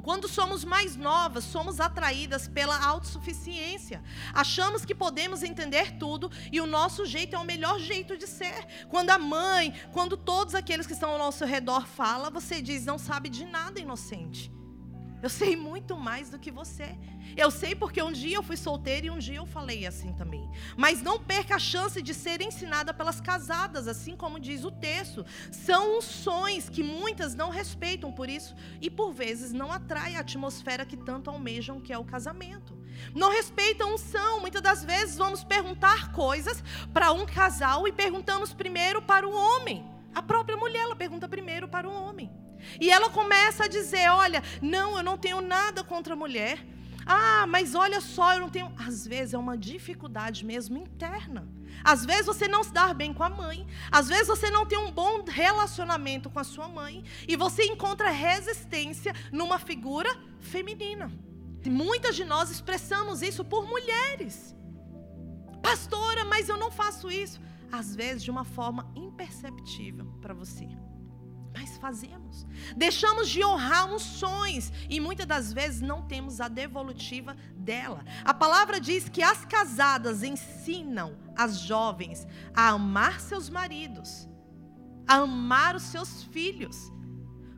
Quando 0.01 0.27
somos 0.27 0.63
mais 0.63 0.95
novas, 0.95 1.43
somos 1.43 1.79
atraídas 1.79 2.47
pela 2.47 2.77
autossuficiência. 2.83 4.03
Achamos 4.33 4.85
que 4.85 4.95
podemos 4.95 5.43
entender 5.43 5.97
tudo 5.97 6.31
e 6.51 6.59
o 6.61 6.65
nosso 6.65 7.05
jeito 7.05 7.35
é 7.35 7.39
o 7.39 7.45
melhor 7.45 7.79
jeito 7.79 8.17
de 8.17 8.27
ser. 8.27 8.65
Quando 8.89 9.09
a 9.09 9.17
mãe, 9.17 9.73
quando 9.91 10.17
todos 10.17 10.55
aqueles 10.55 10.87
que 10.87 10.93
estão 10.93 11.11
ao 11.11 11.17
nosso 11.17 11.45
redor 11.45 11.85
falam, 11.85 12.31
você 12.31 12.61
diz: 12.61 12.85
não 12.85 12.97
sabe 12.97 13.29
de 13.29 13.45
nada, 13.45 13.79
inocente. 13.79 14.51
Eu 15.21 15.29
sei 15.29 15.55
muito 15.55 15.97
mais 15.97 16.29
do 16.29 16.37
que 16.37 16.51
você. 16.51 16.95
Eu 17.35 17.49
sei 17.49 17.73
porque 17.73 18.01
um 18.01 18.11
dia 18.11 18.35
eu 18.35 18.43
fui 18.43 18.55
solteira 18.55 19.07
e 19.07 19.09
um 19.09 19.17
dia 19.17 19.37
eu 19.37 19.45
falei 19.45 19.85
assim 19.85 20.13
também. 20.13 20.47
Mas 20.77 21.01
não 21.01 21.19
perca 21.19 21.55
a 21.55 21.59
chance 21.59 22.01
de 22.01 22.13
ser 22.13 22.41
ensinada 22.41 22.93
pelas 22.93 23.19
casadas, 23.19 23.87
assim 23.87 24.15
como 24.15 24.39
diz 24.39 24.63
o 24.63 24.71
texto. 24.71 25.25
São 25.51 25.97
unções 25.97 26.69
que 26.69 26.83
muitas 26.83 27.33
não 27.33 27.49
respeitam 27.49 28.11
por 28.11 28.29
isso 28.29 28.55
e 28.81 28.89
por 28.89 29.11
vezes 29.11 29.51
não 29.51 29.71
atraem 29.71 30.17
a 30.17 30.19
atmosfera 30.19 30.85
que 30.85 30.97
tanto 30.97 31.29
almejam, 31.29 31.81
que 31.81 31.91
é 31.91 31.97
o 31.97 32.05
casamento. 32.05 32.77
Não 33.13 33.31
respeitam 33.31 33.95
unção. 33.95 34.39
Muitas 34.39 34.61
das 34.61 34.85
vezes 34.85 35.17
vamos 35.17 35.43
perguntar 35.43 36.11
coisas 36.11 36.63
para 36.93 37.11
um 37.11 37.25
casal 37.25 37.87
e 37.87 37.91
perguntamos 37.91 38.53
primeiro 38.53 39.01
para 39.01 39.27
o 39.27 39.33
homem. 39.33 39.83
A 40.13 40.21
própria 40.21 40.55
mulher 40.55 40.83
ela 40.83 40.95
pergunta 40.95 41.27
primeiro 41.27 41.67
para 41.67 41.89
o 41.89 41.93
homem. 41.93 42.31
E 42.79 42.89
ela 42.89 43.09
começa 43.09 43.65
a 43.65 43.67
dizer: 43.67 44.09
Olha, 44.09 44.43
não, 44.61 44.97
eu 44.97 45.03
não 45.03 45.17
tenho 45.17 45.41
nada 45.41 45.83
contra 45.83 46.13
a 46.13 46.17
mulher. 46.17 46.65
Ah, 47.05 47.45
mas 47.47 47.75
olha 47.75 48.01
só, 48.01 48.33
eu 48.33 48.39
não 48.39 48.49
tenho. 48.49 48.73
Às 48.77 49.05
vezes 49.05 49.35
é 49.35 49.37
uma 49.37 49.57
dificuldade 49.57 50.43
mesmo 50.43 50.77
interna. 50.77 51.47
Às 51.83 52.03
vezes 52.03 52.25
você 52.25 52.47
não 52.47 52.63
se 52.63 52.73
dá 52.73 52.93
bem 52.93 53.13
com 53.13 53.23
a 53.23 53.29
mãe. 53.29 53.67
Às 53.91 54.07
vezes 54.07 54.27
você 54.27 54.49
não 54.49 54.65
tem 54.65 54.77
um 54.77 54.91
bom 54.91 55.23
relacionamento 55.23 56.29
com 56.31 56.39
a 56.39 56.43
sua 56.43 56.67
mãe. 56.67 57.03
E 57.27 57.35
você 57.35 57.65
encontra 57.65 58.09
resistência 58.09 59.13
numa 59.31 59.59
figura 59.59 60.09
feminina. 60.39 61.11
Muitas 61.63 62.15
de 62.15 62.25
nós 62.25 62.49
expressamos 62.49 63.21
isso 63.21 63.45
por 63.45 63.67
mulheres. 63.67 64.55
Pastora, 65.61 66.25
mas 66.25 66.49
eu 66.49 66.57
não 66.57 66.71
faço 66.71 67.11
isso. 67.11 67.39
Às 67.71 67.95
vezes 67.95 68.23
de 68.23 68.31
uma 68.31 68.45
forma 68.45 68.91
imperceptível 68.95 70.05
para 70.21 70.33
você 70.33 70.67
mas 71.55 71.77
fazemos. 71.77 72.45
Deixamos 72.75 73.29
de 73.29 73.43
honrar 73.43 73.91
unções 73.91 74.71
e 74.89 74.99
muitas 74.99 75.25
das 75.25 75.53
vezes 75.53 75.79
não 75.79 76.01
temos 76.01 76.41
a 76.41 76.49
devolutiva 76.49 77.35
dela. 77.55 78.03
A 78.25 78.33
palavra 78.33 78.79
diz 78.79 79.07
que 79.07 79.23
as 79.23 79.45
casadas 79.45 80.21
ensinam 80.21 81.17
as 81.35 81.59
jovens 81.59 82.27
a 82.53 82.69
amar 82.69 83.21
seus 83.21 83.49
maridos, 83.49 84.27
a 85.07 85.15
amar 85.15 85.75
os 85.75 85.83
seus 85.83 86.23
filhos. 86.25 86.91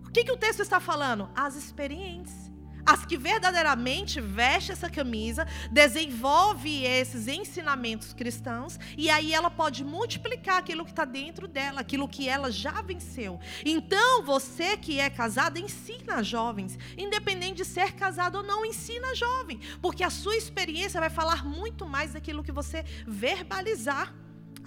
O 0.05 0.11
que, 0.11 0.23
que 0.23 0.31
o 0.31 0.37
texto 0.37 0.61
está 0.61 0.79
falando? 0.79 1.29
As 1.35 1.55
experiências 1.55 2.46
as 2.87 3.05
que 3.05 3.17
verdadeiramente 3.17 4.21
veste 4.21 4.71
essa 4.71 4.89
camisa, 4.89 5.45
desenvolve 5.69 6.85
esses 6.85 7.27
ensinamentos 7.27 8.13
cristãos, 8.13 8.79
e 8.97 9.09
aí 9.09 9.33
ela 9.33 9.49
pode 9.49 9.83
multiplicar 9.83 10.59
aquilo 10.59 10.85
que 10.85 10.91
está 10.91 11.03
dentro 11.03 11.49
dela, 11.49 11.81
aquilo 11.81 12.07
que 12.07 12.29
ela 12.29 12.49
já 12.49 12.81
venceu. 12.81 13.37
Então, 13.65 14.23
você 14.23 14.77
que 14.77 15.01
é 15.01 15.09
casado, 15.09 15.59
ensina 15.59 16.23
jovens, 16.23 16.79
independente 16.97 17.57
de 17.57 17.65
ser 17.65 17.91
casado 17.91 18.37
ou 18.37 18.43
não, 18.43 18.65
ensina 18.65 19.13
jovem, 19.13 19.59
porque 19.81 20.03
a 20.03 20.09
sua 20.09 20.37
experiência 20.37 21.01
vai 21.01 21.09
falar 21.09 21.43
muito 21.43 21.85
mais 21.85 22.13
daquilo 22.13 22.41
que 22.43 22.53
você 22.53 22.85
verbalizar. 23.05 24.13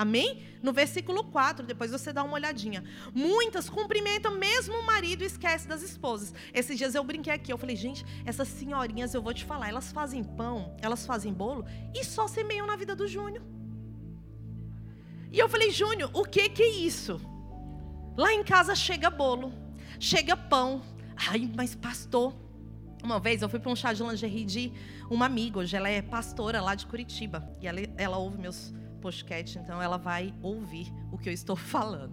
Amém? 0.00 0.42
No 0.62 0.72
versículo 0.72 1.22
4, 1.24 1.66
depois 1.66 1.90
você 1.90 2.10
dá 2.10 2.22
uma 2.22 2.32
olhadinha. 2.32 2.82
Muitas 3.14 3.68
cumprimentam 3.68 4.38
mesmo 4.38 4.74
o 4.78 4.86
marido 4.86 5.22
e 5.22 5.26
esquecem 5.26 5.68
das 5.68 5.82
esposas. 5.82 6.32
Esses 6.54 6.78
dias 6.78 6.94
eu 6.94 7.04
brinquei 7.04 7.34
aqui, 7.34 7.52
eu 7.52 7.58
falei, 7.58 7.76
gente, 7.76 8.02
essas 8.24 8.48
senhorinhas, 8.48 9.12
eu 9.12 9.20
vou 9.20 9.34
te 9.34 9.44
falar, 9.44 9.68
elas 9.68 9.92
fazem 9.92 10.24
pão, 10.24 10.74
elas 10.80 11.04
fazem 11.04 11.34
bolo 11.34 11.66
e 11.94 12.02
só 12.02 12.26
semeiam 12.26 12.66
na 12.66 12.76
vida 12.76 12.96
do 12.96 13.06
Júnior. 13.06 13.44
E 15.30 15.38
eu 15.38 15.50
falei, 15.50 15.70
Júnior, 15.70 16.10
o 16.14 16.24
que 16.24 16.48
que 16.48 16.62
é 16.62 16.70
isso? 16.70 17.20
Lá 18.16 18.32
em 18.32 18.42
casa 18.42 18.74
chega 18.74 19.10
bolo, 19.10 19.52
chega 19.98 20.34
pão. 20.34 20.80
Ai, 21.28 21.52
mas 21.54 21.74
pastor, 21.74 22.34
uma 23.04 23.20
vez 23.20 23.42
eu 23.42 23.50
fui 23.50 23.60
para 23.60 23.70
um 23.70 23.76
chá 23.76 23.92
de 23.92 24.02
lingerie 24.02 24.46
de 24.46 24.72
uma 25.10 25.26
amiga, 25.26 25.58
hoje 25.58 25.76
ela 25.76 25.90
é 25.90 26.00
pastora 26.00 26.62
lá 26.62 26.74
de 26.74 26.86
Curitiba. 26.86 27.46
E 27.60 27.66
ela, 27.66 27.80
ela 27.98 28.16
ouve 28.16 28.38
meus 28.38 28.72
podcast, 29.00 29.58
então 29.58 29.80
ela 29.82 29.96
vai 29.96 30.34
ouvir 30.42 30.92
o 31.10 31.18
que 31.18 31.28
eu 31.28 31.32
estou 31.32 31.56
falando. 31.74 32.12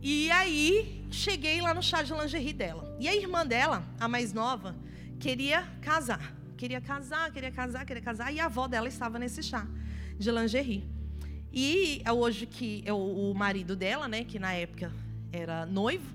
E 0.00 0.30
aí, 0.30 1.06
cheguei 1.10 1.60
lá 1.60 1.72
no 1.72 1.82
chá 1.82 2.02
de 2.02 2.12
lingerie 2.12 2.52
dela. 2.52 2.96
E 2.98 3.08
a 3.08 3.14
irmã 3.14 3.46
dela, 3.46 3.84
a 4.00 4.08
mais 4.08 4.32
nova, 4.32 4.74
queria 5.20 5.62
casar. 5.80 6.34
Queria 6.56 6.80
casar, 6.80 7.30
queria 7.30 7.52
casar, 7.52 7.84
queria 7.84 8.02
casar. 8.02 8.32
E 8.32 8.40
a 8.40 8.46
avó 8.46 8.66
dela 8.66 8.88
estava 8.88 9.18
nesse 9.18 9.42
chá 9.42 9.66
de 10.18 10.30
lingerie. 10.30 10.88
E 11.52 12.02
é 12.04 12.12
hoje 12.12 12.46
que 12.46 12.82
eu, 12.86 12.98
o 12.98 13.34
marido 13.34 13.76
dela, 13.76 14.08
né, 14.08 14.24
que 14.24 14.38
na 14.38 14.52
época 14.54 14.92
era 15.30 15.66
noivo, 15.66 16.06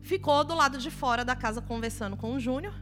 ficou 0.00 0.44
do 0.44 0.54
lado 0.54 0.78
de 0.78 0.90
fora 0.90 1.24
da 1.24 1.34
casa 1.34 1.60
conversando 1.60 2.16
com 2.16 2.34
o 2.34 2.40
Júnior. 2.40 2.72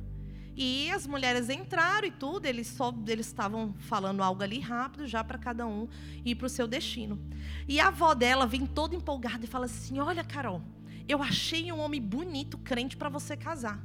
E 0.57 0.91
as 0.91 1.07
mulheres 1.07 1.49
entraram 1.49 2.07
e 2.07 2.11
tudo, 2.11 2.47
eles 2.47 2.69
só 2.69 2.95
eles 3.09 3.27
estavam 3.27 3.75
falando 3.81 4.23
algo 4.23 4.43
ali 4.43 4.61
rápido 4.61 5.07
já 5.07 5.25
para 5.25 5.37
cada 5.37 5.67
um 5.67 5.89
ir 6.25 6.37
para 6.37 6.47
o 6.47 6.51
seu 6.51 6.67
destino. 6.67 7.19
E 7.67 7.81
a 7.81 7.89
avó 7.89 8.15
dela 8.15 8.47
vem 8.47 8.65
toda 8.65 8.95
empolgada 8.95 9.45
e 9.45 9.49
fala 9.49 9.67
assim: 9.67 9.99
"Olha, 9.99 10.23
Carol, 10.23 10.63
eu 11.09 11.23
achei 11.23 11.73
um 11.73 11.81
homem 11.81 12.01
bonito, 12.01 12.57
crente 12.59 12.97
para 12.97 13.09
você 13.09 13.37
casar". 13.37 13.81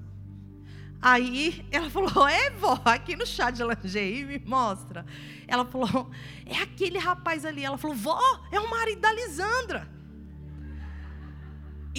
Aí 1.02 1.66
ela 1.72 1.90
falou: 1.92 2.28
É, 2.28 2.50
vó, 2.52 2.80
aqui 2.86 3.16
no 3.16 3.26
chá 3.26 3.50
de 3.50 3.64
lingerie, 3.64 4.26
me 4.26 4.40
mostra. 4.40 5.06
Ela 5.48 5.66
falou: 5.66 6.12
É 6.46 6.58
aquele 6.58 6.98
rapaz 6.98 7.46
ali. 7.46 7.64
Ela 7.64 7.78
falou: 7.78 7.96
Vó, 7.96 8.20
é 8.52 8.60
o 8.60 8.70
marido 8.70 9.02
da 9.02 9.12
Lisandra. 9.14 9.99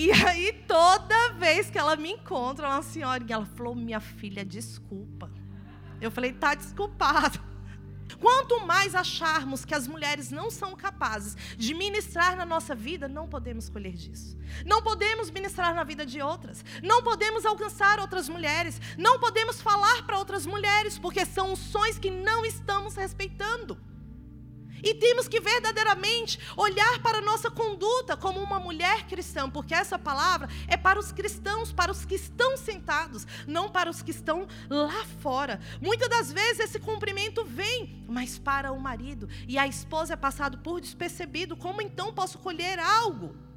E 0.03 0.11
aí, 0.13 0.55
toda 0.67 1.35
vez 1.35 1.69
que 1.69 1.77
ela 1.77 1.95
me 1.95 2.13
encontra, 2.13 2.67
uma 2.67 2.83
senhora, 2.83 3.23
ela 3.29 3.45
falou: 3.45 3.75
Minha 3.75 4.01
filha, 4.01 4.43
desculpa. 4.43 5.31
Eu 6.01 6.11
falei: 6.11 6.33
Tá 6.33 6.55
desculpado. 6.55 7.39
Quanto 8.19 8.67
mais 8.67 8.95
acharmos 8.95 9.63
que 9.63 9.75
as 9.75 9.87
mulheres 9.87 10.31
não 10.31 10.51
são 10.51 10.75
capazes 10.75 11.37
de 11.55 11.75
ministrar 11.75 12.35
na 12.35 12.47
nossa 12.47 12.75
vida, 12.75 13.07
não 13.09 13.29
podemos 13.29 13.69
colher 13.69 13.93
disso. 13.93 14.39
Não 14.65 14.83
podemos 14.83 15.31
ministrar 15.31 15.75
na 15.75 15.85
vida 15.85 16.07
de 16.07 16.23
outras. 16.23 16.65
Não 16.83 17.03
podemos 17.03 17.45
alcançar 17.45 18.01
outras 18.01 18.27
mulheres. 18.27 18.81
Não 18.97 19.21
podemos 19.21 19.61
falar 19.61 20.07
para 20.07 20.19
outras 20.19 20.47
mulheres, 20.47 20.99
porque 20.99 21.27
são 21.27 21.55
sonhos 21.55 21.99
que 21.99 22.11
não 22.11 22.43
estamos 22.47 22.95
respeitando. 22.95 23.79
E 24.83 24.95
temos 24.95 25.29
que 25.29 25.41
verdadeiramente 25.41 26.39
olhar 26.57 27.01
para 27.03 27.19
a 27.19 27.23
nossa 27.23 27.51
conduta 27.51 28.17
como 28.17 28.41
uma 28.41 28.59
mulher 28.59 29.07
cristã, 29.07 29.49
porque 29.49 29.75
essa 29.75 29.99
palavra 29.99 30.49
é 30.69 30.77
para 30.77 30.99
os 30.99 31.13
cristãos, 31.13 31.73
para 31.73 31.93
os 31.93 32.05
que 32.05 32.15
estão 32.15 32.57
sentados, 32.57 33.27
não 33.47 33.69
para 33.69 33.91
os 33.91 34.03
que 34.03 34.11
estão 34.11 34.47
lá 34.69 35.05
fora. 35.21 35.61
Muitas 35.81 36.09
das 36.09 36.33
vezes 36.33 36.61
esse 36.61 36.79
cumprimento 36.79 37.45
vem, 37.45 38.05
mas 38.09 38.39
para 38.39 38.73
o 38.73 38.81
marido, 38.81 39.29
e 39.47 39.59
a 39.59 39.67
esposa 39.67 40.15
é 40.15 40.17
passado 40.17 40.59
por 40.59 40.81
despercebido. 40.81 41.57
Como 41.57 41.83
então 41.83 42.13
posso 42.13 42.39
colher 42.39 42.79
algo? 42.79 43.50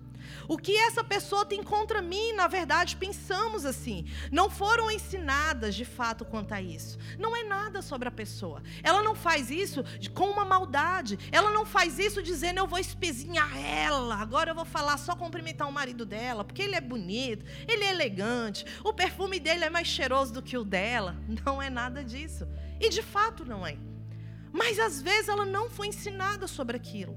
O 0.48 0.58
que 0.58 0.76
essa 0.78 1.04
pessoa 1.04 1.46
tem 1.46 1.64
contra 1.64 2.02
mim, 2.02 2.34
na 2.34 2.48
verdade, 2.48 2.96
pensamos 2.98 3.66
assim. 3.66 4.06
Não 4.32 4.50
foram 4.50 4.92
ensinadas 4.92 5.76
de 5.76 5.86
fato 5.86 6.26
quanto 6.26 6.54
a 6.54 6.62
isso. 6.62 6.98
Não 7.18 7.36
é 7.36 7.44
nada 7.44 7.82
sobre 7.82 8.08
a 8.08 8.12
pessoa. 8.12 8.62
Ela 8.82 9.02
não 9.02 9.16
faz 9.16 9.50
isso 9.50 9.84
com 10.14 10.30
uma 10.30 10.46
maldade. 10.46 11.18
Ela 11.32 11.52
não 11.52 11.66
faz 11.66 12.00
isso 12.00 12.22
dizendo 12.22 12.60
eu 12.60 12.68
vou 12.68 12.80
espezinhar 12.80 13.58
ela. 13.58 14.16
Agora 14.16 14.52
eu 14.52 14.56
vou 14.56 14.66
falar 14.66 14.98
só 14.98 15.16
cumprimentar 15.16 15.68
o 15.68 15.72
marido 15.72 16.06
dela, 16.06 16.44
porque 16.44 16.62
ele 16.62 16.76
é 16.76 16.82
bonito, 16.82 17.46
ele 17.68 17.84
é 17.84 17.90
elegante, 17.90 18.66
o 18.84 18.94
perfume 18.94 19.40
dele 19.40 19.66
é 19.66 19.70
mais 19.70 19.88
cheiroso 19.88 20.34
do 20.34 20.42
que 20.42 20.58
o 20.58 20.64
dela. 20.64 21.16
Não 21.46 21.62
é 21.62 21.70
nada 21.70 22.04
disso. 22.04 22.48
E 22.80 22.90
de 22.90 23.02
fato 23.02 23.46
não 23.46 23.66
é. 23.66 23.78
Mas 24.52 24.80
às 24.80 25.02
vezes 25.02 25.30
ela 25.30 25.46
não 25.46 25.70
foi 25.70 25.88
ensinada 25.88 26.48
sobre 26.48 26.78
aquilo. 26.78 27.16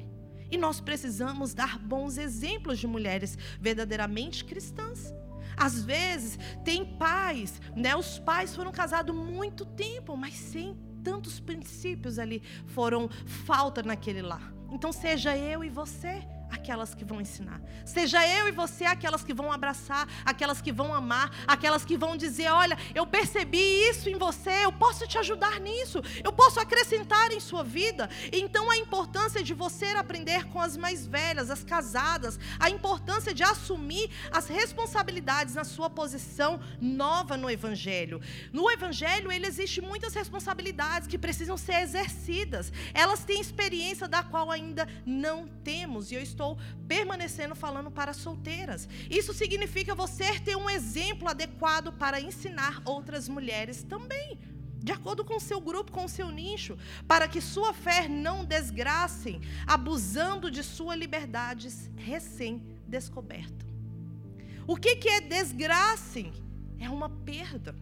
E 0.50 0.56
nós 0.56 0.80
precisamos 0.80 1.54
dar 1.54 1.78
bons 1.78 2.18
exemplos 2.18 2.78
de 2.78 2.86
mulheres 2.86 3.36
verdadeiramente 3.60 4.44
cristãs. 4.44 5.12
Às 5.56 5.82
vezes, 5.82 6.38
tem 6.64 6.84
pais, 6.84 7.60
né? 7.74 7.96
Os 7.96 8.18
pais 8.18 8.54
foram 8.54 8.70
casados 8.70 9.14
muito 9.14 9.64
tempo, 9.64 10.16
mas 10.16 10.34
sem 10.34 10.76
tantos 11.02 11.40
princípios 11.40 12.18
ali 12.18 12.42
foram 12.66 13.08
falta 13.24 13.82
naquele 13.82 14.22
lar. 14.22 14.52
Então, 14.70 14.92
seja 14.92 15.36
eu 15.36 15.64
e 15.64 15.70
você 15.70 16.26
aquelas 16.50 16.94
que 16.94 17.04
vão 17.04 17.20
ensinar. 17.20 17.60
Seja 17.84 18.26
eu 18.26 18.48
e 18.48 18.52
você 18.52 18.84
aquelas 18.84 19.22
que 19.22 19.34
vão 19.34 19.52
abraçar, 19.52 20.08
aquelas 20.24 20.60
que 20.60 20.72
vão 20.72 20.94
amar, 20.94 21.30
aquelas 21.46 21.84
que 21.84 21.96
vão 21.96 22.16
dizer: 22.16 22.48
Olha, 22.50 22.76
eu 22.94 23.06
percebi 23.06 23.58
isso 23.88 24.08
em 24.08 24.16
você, 24.16 24.64
eu 24.64 24.72
posso 24.72 25.06
te 25.06 25.18
ajudar 25.18 25.60
nisso, 25.60 26.02
eu 26.24 26.32
posso 26.32 26.60
acrescentar 26.60 27.32
em 27.32 27.40
sua 27.40 27.62
vida. 27.62 28.08
Então, 28.32 28.70
a 28.70 28.76
importância 28.76 29.42
de 29.42 29.54
você 29.54 29.86
aprender 29.86 30.44
com 30.46 30.60
as 30.60 30.76
mais 30.76 31.06
velhas, 31.06 31.50
as 31.50 31.62
casadas, 31.64 32.38
a 32.58 32.70
importância 32.70 33.32
de 33.34 33.42
assumir 33.42 34.10
as 34.30 34.48
responsabilidades 34.48 35.54
na 35.54 35.64
sua 35.64 35.88
posição 35.90 36.60
nova 36.80 37.36
no 37.36 37.50
Evangelho. 37.50 38.20
No 38.52 38.70
Evangelho, 38.70 39.30
ele 39.30 39.46
existe 39.46 39.80
muitas 39.80 40.14
responsabilidades 40.14 41.08
que 41.08 41.18
precisam 41.18 41.56
ser 41.56 41.80
exercidas, 41.80 42.72
elas 42.94 43.24
têm 43.24 43.40
experiência 43.40 44.08
da 44.08 44.22
qual 44.22 44.50
ainda 44.50 44.88
não 45.04 45.48
temos, 45.64 46.10
e 46.10 46.14
eu 46.14 46.22
estou 46.22 46.35
estou 46.36 46.58
permanecendo 46.86 47.54
falando 47.54 47.90
para 47.90 48.12
solteiras. 48.12 48.86
Isso 49.10 49.32
significa 49.32 49.94
você 49.94 50.38
ter 50.40 50.54
um 50.54 50.68
exemplo 50.68 51.28
adequado 51.28 51.92
para 51.92 52.20
ensinar 52.20 52.82
outras 52.84 53.26
mulheres 53.28 53.82
também 53.82 54.38
de 54.78 54.92
acordo 54.92 55.24
com 55.24 55.34
o 55.34 55.40
seu 55.40 55.60
grupo, 55.60 55.90
com 55.90 56.04
o 56.04 56.08
seu 56.08 56.30
nicho, 56.30 56.78
para 57.08 57.26
que 57.26 57.40
sua 57.40 57.72
fé 57.72 58.06
não 58.06 58.44
desgracem, 58.44 59.40
abusando 59.66 60.48
de 60.48 60.62
sua 60.62 60.94
liberdade 60.94 61.68
recém-descoberta. 61.96 63.66
O 64.64 64.76
que, 64.76 64.94
que 64.94 65.08
é 65.08 65.20
desgracem? 65.20 66.32
É 66.78 66.88
uma 66.88 67.08
perda 67.08 67.74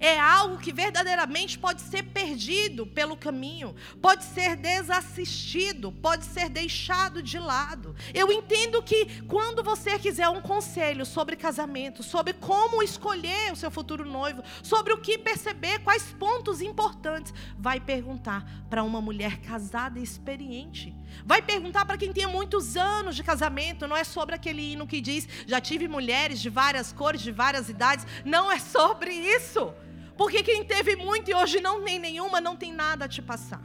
é 0.00 0.18
algo 0.18 0.58
que 0.58 0.72
verdadeiramente 0.72 1.58
pode 1.58 1.80
ser 1.82 2.02
perdido 2.04 2.86
pelo 2.86 3.16
caminho, 3.16 3.74
pode 4.00 4.24
ser 4.24 4.56
desassistido, 4.56 5.92
pode 5.92 6.24
ser 6.24 6.48
deixado 6.48 7.22
de 7.22 7.38
lado. 7.38 7.94
Eu 8.14 8.30
entendo 8.30 8.82
que 8.82 9.22
quando 9.22 9.62
você 9.62 9.98
quiser 9.98 10.28
um 10.28 10.40
conselho 10.40 11.04
sobre 11.04 11.36
casamento, 11.36 12.02
sobre 12.02 12.32
como 12.32 12.82
escolher 12.82 13.52
o 13.52 13.56
seu 13.56 13.70
futuro 13.70 14.04
noivo, 14.04 14.42
sobre 14.62 14.92
o 14.92 14.98
que 14.98 15.18
perceber, 15.18 15.80
quais 15.80 16.04
pontos 16.18 16.60
importantes, 16.60 17.32
vai 17.58 17.80
perguntar 17.80 18.46
para 18.68 18.82
uma 18.82 19.00
mulher 19.00 19.38
casada 19.38 19.98
e 19.98 20.02
experiente. 20.02 20.94
Vai 21.24 21.42
perguntar 21.42 21.84
para 21.84 21.98
quem 21.98 22.12
tem 22.12 22.26
muitos 22.26 22.76
anos 22.76 23.14
de 23.16 23.22
casamento, 23.22 23.86
não 23.86 23.96
é 23.96 24.04
sobre 24.04 24.34
aquele 24.34 24.72
hino 24.72 24.86
que 24.86 25.00
diz: 25.00 25.28
já 25.46 25.60
tive 25.60 25.88
mulheres 25.88 26.40
de 26.40 26.50
várias 26.50 26.92
cores, 26.92 27.20
de 27.20 27.32
várias 27.32 27.68
idades. 27.68 28.06
Não 28.24 28.50
é 28.50 28.58
sobre 28.58 29.12
isso. 29.12 29.72
Porque 30.16 30.42
quem 30.42 30.64
teve 30.64 30.96
muito 30.96 31.30
e 31.30 31.34
hoje 31.34 31.60
não 31.60 31.84
tem 31.84 31.98
nenhuma, 31.98 32.40
não 32.40 32.56
tem 32.56 32.72
nada 32.72 33.04
a 33.04 33.08
te 33.08 33.22
passar. 33.22 33.62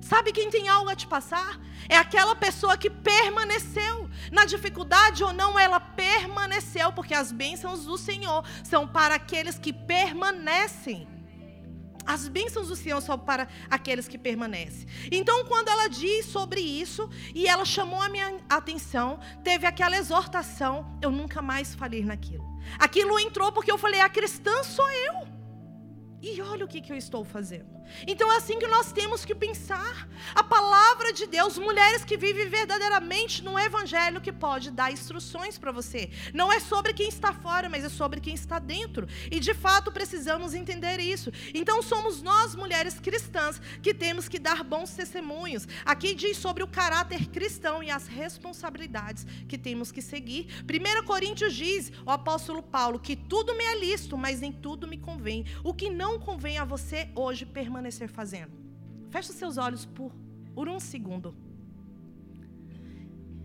Sabe 0.00 0.32
quem 0.32 0.50
tem 0.50 0.68
algo 0.68 0.90
a 0.90 0.96
te 0.96 1.06
passar? 1.06 1.60
É 1.88 1.96
aquela 1.96 2.34
pessoa 2.34 2.76
que 2.76 2.90
permaneceu. 2.90 4.10
Na 4.32 4.44
dificuldade 4.44 5.22
ou 5.22 5.32
não, 5.32 5.58
ela 5.58 5.78
permaneceu, 5.78 6.92
porque 6.92 7.14
as 7.14 7.30
bênçãos 7.30 7.84
do 7.84 7.96
Senhor 7.96 8.44
são 8.64 8.86
para 8.86 9.14
aqueles 9.14 9.58
que 9.58 9.72
permanecem. 9.72 11.08
As 12.06 12.28
bênçãos 12.28 12.68
do 12.68 12.76
Senhor 12.76 13.00
são 13.00 13.18
para 13.18 13.48
aqueles 13.70 14.08
que 14.08 14.18
permanecem. 14.18 14.86
Então, 15.10 15.44
quando 15.44 15.68
ela 15.68 15.88
diz 15.88 16.26
sobre 16.26 16.60
isso, 16.60 17.08
e 17.34 17.46
ela 17.46 17.64
chamou 17.64 18.00
a 18.00 18.08
minha 18.08 18.38
atenção, 18.48 19.18
teve 19.42 19.66
aquela 19.66 19.96
exortação, 19.96 20.86
eu 21.00 21.10
nunca 21.10 21.40
mais 21.40 21.74
falei 21.74 22.04
naquilo. 22.04 22.52
Aquilo 22.78 23.18
entrou 23.18 23.52
porque 23.52 23.70
eu 23.70 23.78
falei: 23.78 24.00
a 24.00 24.08
cristã 24.08 24.62
sou 24.62 24.88
eu. 24.90 25.31
E 26.22 26.40
olha 26.40 26.64
o 26.64 26.68
que, 26.68 26.80
que 26.80 26.92
eu 26.92 26.96
estou 26.96 27.24
fazendo. 27.24 27.82
Então 28.06 28.32
é 28.32 28.36
assim 28.36 28.58
que 28.58 28.66
nós 28.68 28.92
temos 28.92 29.24
que 29.24 29.34
pensar. 29.34 30.08
A 30.34 30.44
palavra 30.44 31.12
de 31.12 31.26
Deus, 31.26 31.58
mulheres 31.58 32.04
que 32.04 32.16
vivem 32.16 32.48
verdadeiramente 32.48 33.42
no 33.42 33.58
Evangelho, 33.58 34.20
que 34.20 34.30
pode 34.30 34.70
dar 34.70 34.92
instruções 34.92 35.58
para 35.58 35.72
você. 35.72 36.10
Não 36.32 36.52
é 36.52 36.60
sobre 36.60 36.92
quem 36.92 37.08
está 37.08 37.32
fora, 37.32 37.68
mas 37.68 37.84
é 37.84 37.88
sobre 37.88 38.20
quem 38.20 38.34
está 38.34 38.60
dentro. 38.60 39.08
E 39.30 39.40
de 39.40 39.52
fato 39.52 39.90
precisamos 39.90 40.54
entender 40.54 41.00
isso. 41.00 41.32
Então 41.52 41.82
somos 41.82 42.22
nós, 42.22 42.54
mulheres 42.54 43.00
cristãs, 43.00 43.60
que 43.82 43.92
temos 43.92 44.28
que 44.28 44.38
dar 44.38 44.62
bons 44.62 44.92
testemunhos. 44.92 45.66
Aqui 45.84 46.14
diz 46.14 46.36
sobre 46.36 46.62
o 46.62 46.68
caráter 46.68 47.26
cristão 47.28 47.82
e 47.82 47.90
as 47.90 48.06
responsabilidades 48.06 49.26
que 49.48 49.58
temos 49.58 49.90
que 49.90 50.00
seguir. 50.00 50.46
1 50.62 51.04
Coríntios 51.04 51.54
diz, 51.54 51.90
o 52.06 52.10
apóstolo 52.10 52.62
Paulo, 52.62 53.00
que 53.00 53.16
tudo 53.16 53.56
me 53.56 53.64
é 53.64 53.78
lícito, 53.78 54.16
mas 54.16 54.40
nem 54.40 54.52
tudo 54.52 54.86
me 54.86 54.96
convém. 54.96 55.44
O 55.64 55.74
que 55.74 55.90
não 55.90 56.11
convém 56.18 56.58
a 56.58 56.64
você 56.64 57.08
hoje 57.14 57.44
permanecer 57.44 57.62
permanecer 57.62 58.08
fazendo? 58.08 58.52
Feche 59.10 59.32
seus 59.32 59.58
olhos 59.58 59.84
por, 59.84 60.12
por 60.54 60.68
um 60.68 60.80
segundo. 60.80 61.34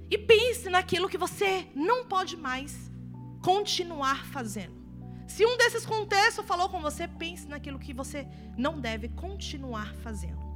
E 0.10 0.18
pense 0.18 0.70
naquilo 0.70 1.10
que 1.10 1.18
você 1.18 1.68
não 1.76 2.06
pode 2.06 2.38
mais 2.38 2.90
continuar 3.44 4.26
fazendo. 4.28 4.78
Se 5.28 5.46
um 5.46 5.58
desses 5.58 5.86
contextos 5.86 6.46
falou 6.46 6.70
com 6.70 6.80
você, 6.80 7.08
pense 7.08 7.48
naquilo 7.48 7.78
que 7.78 7.94
você 7.94 8.26
não 8.58 8.80
deve 8.80 9.10
continuar 9.10 9.94
fazendo. 9.96 10.47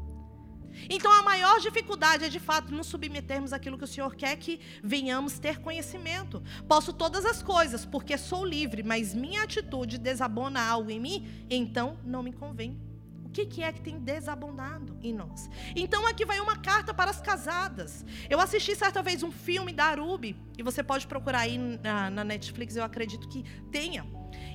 Então 0.89 1.11
a 1.11 1.23
maior 1.23 1.59
dificuldade 1.59 2.25
é 2.25 2.29
de 2.29 2.39
fato 2.39 2.73
nos 2.73 2.87
submetermos 2.87 3.53
àquilo 3.53 3.77
que 3.77 3.83
o 3.83 3.87
Senhor 3.87 4.15
quer 4.15 4.35
que 4.35 4.59
venhamos 4.83 5.39
ter 5.39 5.59
conhecimento. 5.59 6.41
Posso 6.67 6.93
todas 6.93 7.25
as 7.25 7.41
coisas, 7.41 7.85
porque 7.85 8.17
sou 8.17 8.45
livre, 8.45 8.83
mas 8.83 9.13
minha 9.13 9.43
atitude 9.43 9.97
desabona 9.97 10.61
algo 10.61 10.89
em 10.89 10.99
mim, 10.99 11.45
então 11.49 11.97
não 12.03 12.23
me 12.23 12.33
convém 12.33 12.91
que, 13.31 13.45
que 13.45 13.63
é 13.63 13.71
que 13.71 13.81
tem 13.81 13.97
desabundado 13.97 14.97
em 15.01 15.13
nós? 15.13 15.49
Então 15.75 16.05
aqui 16.05 16.25
vai 16.25 16.39
uma 16.39 16.57
carta 16.57 16.93
para 16.93 17.09
as 17.09 17.21
casadas. 17.21 18.05
Eu 18.29 18.39
assisti 18.39 18.75
certa 18.75 19.01
vez 19.01 19.23
um 19.23 19.31
filme 19.31 19.71
da 19.71 19.85
Arubi, 19.85 20.35
e 20.57 20.63
você 20.63 20.83
pode 20.83 21.07
procurar 21.07 21.39
aí 21.39 21.57
na, 21.57 22.09
na 22.09 22.23
Netflix, 22.23 22.75
eu 22.75 22.83
acredito 22.83 23.27
que 23.27 23.43
tenha. 23.71 24.05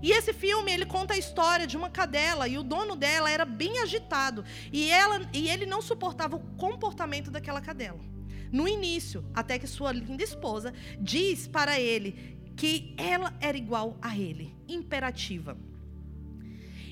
E 0.02 0.12
esse 0.12 0.32
filme, 0.32 0.72
ele 0.72 0.86
conta 0.86 1.14
a 1.14 1.18
história 1.18 1.66
de 1.66 1.76
uma 1.76 1.90
cadela 1.90 2.48
e 2.48 2.58
o 2.58 2.62
dono 2.62 2.96
dela 2.96 3.30
era 3.30 3.44
bem 3.44 3.78
agitado 3.80 4.44
e 4.72 4.90
ela 4.90 5.28
e 5.32 5.48
ele 5.48 5.66
não 5.66 5.80
suportava 5.80 6.36
o 6.36 6.40
comportamento 6.56 7.30
daquela 7.30 7.60
cadela. 7.60 8.00
No 8.52 8.68
início, 8.68 9.24
até 9.34 9.58
que 9.58 9.66
sua 9.66 9.92
linda 9.92 10.22
esposa 10.22 10.72
diz 11.00 11.46
para 11.46 11.80
ele 11.80 12.36
que 12.56 12.94
ela 12.96 13.34
era 13.40 13.56
igual 13.56 13.98
a 14.00 14.16
ele, 14.16 14.54
imperativa. 14.68 15.58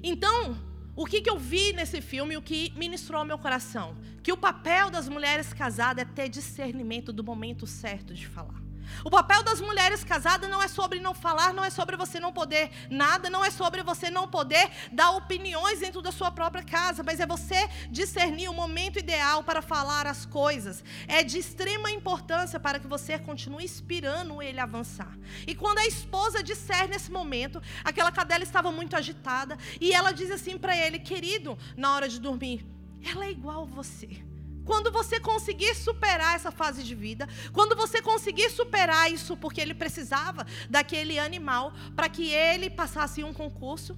Então, 0.03 0.59
o 0.97 1.07
que, 1.07 1.21
que 1.21 1.31
eu 1.31 1.39
vi 1.39 1.73
nesse 1.73 2.01
filme, 2.01 2.37
o 2.37 2.43
que 2.43 2.73
ministrou 2.77 3.21
ao 3.21 3.25
meu 3.25 3.39
coração? 3.39 3.97
Que 4.23 4.33
o 4.33 4.37
papel 4.37 4.91
das 4.91 5.09
mulheres 5.09 5.53
casadas 5.53 6.03
é 6.03 6.05
ter 6.05 6.29
discernimento 6.29 7.13
do 7.13 7.25
momento 7.25 7.67
certo 7.67 8.15
de 8.15 8.27
falar. 8.27 8.64
O 9.05 9.11
papel 9.11 9.43
das 9.43 9.61
mulheres 9.61 10.05
casadas 10.05 10.49
não 10.49 10.63
é 10.63 10.69
sobre 10.69 11.01
não 11.01 11.15
falar, 11.15 11.53
não 11.53 11.65
é 11.65 11.71
sobre 11.71 11.97
você 11.97 12.19
não 12.21 12.33
poder 12.33 12.71
nada, 12.91 13.31
não 13.31 13.45
é 13.45 13.51
sobre 13.51 13.83
você 13.83 14.11
não 14.11 14.29
poder 14.29 14.71
dar 14.93 15.11
opiniões 15.13 15.81
dentro 15.81 16.03
da 16.03 16.13
sua 16.13 16.31
própria 16.31 16.63
casa, 16.63 17.03
mas 17.03 17.21
é 17.21 17.27
você 17.27 17.69
discernir 17.91 18.49
o 18.49 18.55
momento 18.55 18.99
ideal 18.99 19.43
para 19.43 19.63
falar 19.63 20.07
as 20.07 20.25
coisas. 20.27 20.83
É 21.07 21.23
de 21.23 21.39
extrema 21.39 21.91
importância 21.91 22.59
para 22.61 22.79
que 22.79 22.87
você 22.87 23.19
continue 23.19 23.65
inspirando 23.65 24.43
ele 24.43 24.61
a 24.61 24.65
avançar. 24.65 25.17
E 25.47 25.55
quando 25.55 25.79
a 25.79 25.87
esposa 25.87 26.43
disser 26.43 26.89
nesse 26.89 27.11
momento, 27.11 27.63
aquela 27.83 28.13
cadela 28.13 28.43
estava 28.43 28.71
muito 28.71 28.97
agitada 28.97 29.57
e 29.81 29.93
ela 29.93 30.13
diz 30.13 30.31
assim 30.31 30.59
para 30.59 30.77
ele: 30.77 30.99
"Querido, 30.99 31.59
na 31.77 31.95
hora 31.95 32.09
de 32.09 32.21
dormir, 32.21 32.67
ela 33.05 33.25
é 33.25 33.31
igual 33.31 33.63
a 33.63 33.67
você." 33.67 34.34
Quando 34.65 34.91
você 34.91 35.21
conseguir 35.21 35.75
superar 35.75 36.37
essa 36.37 36.51
fase 36.51 36.83
de 36.83 36.95
vida, 36.95 37.29
quando 37.53 37.77
você 37.77 38.01
conseguir 38.01 38.51
superar 38.51 39.13
isso, 39.13 39.37
porque 39.37 39.61
ele 39.61 39.75
precisava 39.75 40.47
daquele 40.69 41.19
animal 41.19 41.73
para 41.95 42.09
que 42.09 42.31
ele 42.31 42.71
passasse 42.71 43.23
um 43.23 43.33
concurso, 43.33 43.97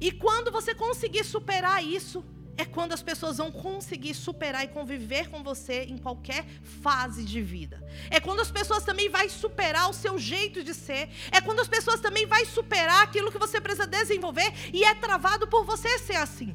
e 0.00 0.10
quando 0.12 0.50
você 0.50 0.74
conseguir 0.74 1.24
superar 1.24 1.84
isso, 1.84 2.24
é 2.56 2.64
quando 2.64 2.92
as 2.92 3.02
pessoas 3.02 3.38
vão 3.38 3.50
conseguir 3.50 4.14
superar 4.14 4.64
e 4.64 4.68
conviver 4.68 5.28
com 5.28 5.42
você 5.42 5.84
em 5.84 5.98
qualquer 5.98 6.46
fase 6.82 7.24
de 7.24 7.42
vida. 7.42 7.82
É 8.10 8.20
quando 8.20 8.40
as 8.40 8.50
pessoas 8.50 8.84
também 8.84 9.08
vão 9.08 9.28
superar 9.28 9.90
o 9.90 9.92
seu 9.92 10.18
jeito 10.18 10.62
de 10.62 10.72
ser. 10.72 11.08
É 11.32 11.40
quando 11.40 11.60
as 11.60 11.68
pessoas 11.68 12.00
também 12.00 12.26
vão 12.26 12.44
superar 12.46 13.02
aquilo 13.02 13.32
que 13.32 13.38
você 13.38 13.60
precisa 13.60 13.86
desenvolver 13.86 14.52
e 14.72 14.84
é 14.84 14.94
travado 14.94 15.48
por 15.48 15.64
você 15.64 15.98
ser 15.98 16.16
assim. 16.16 16.54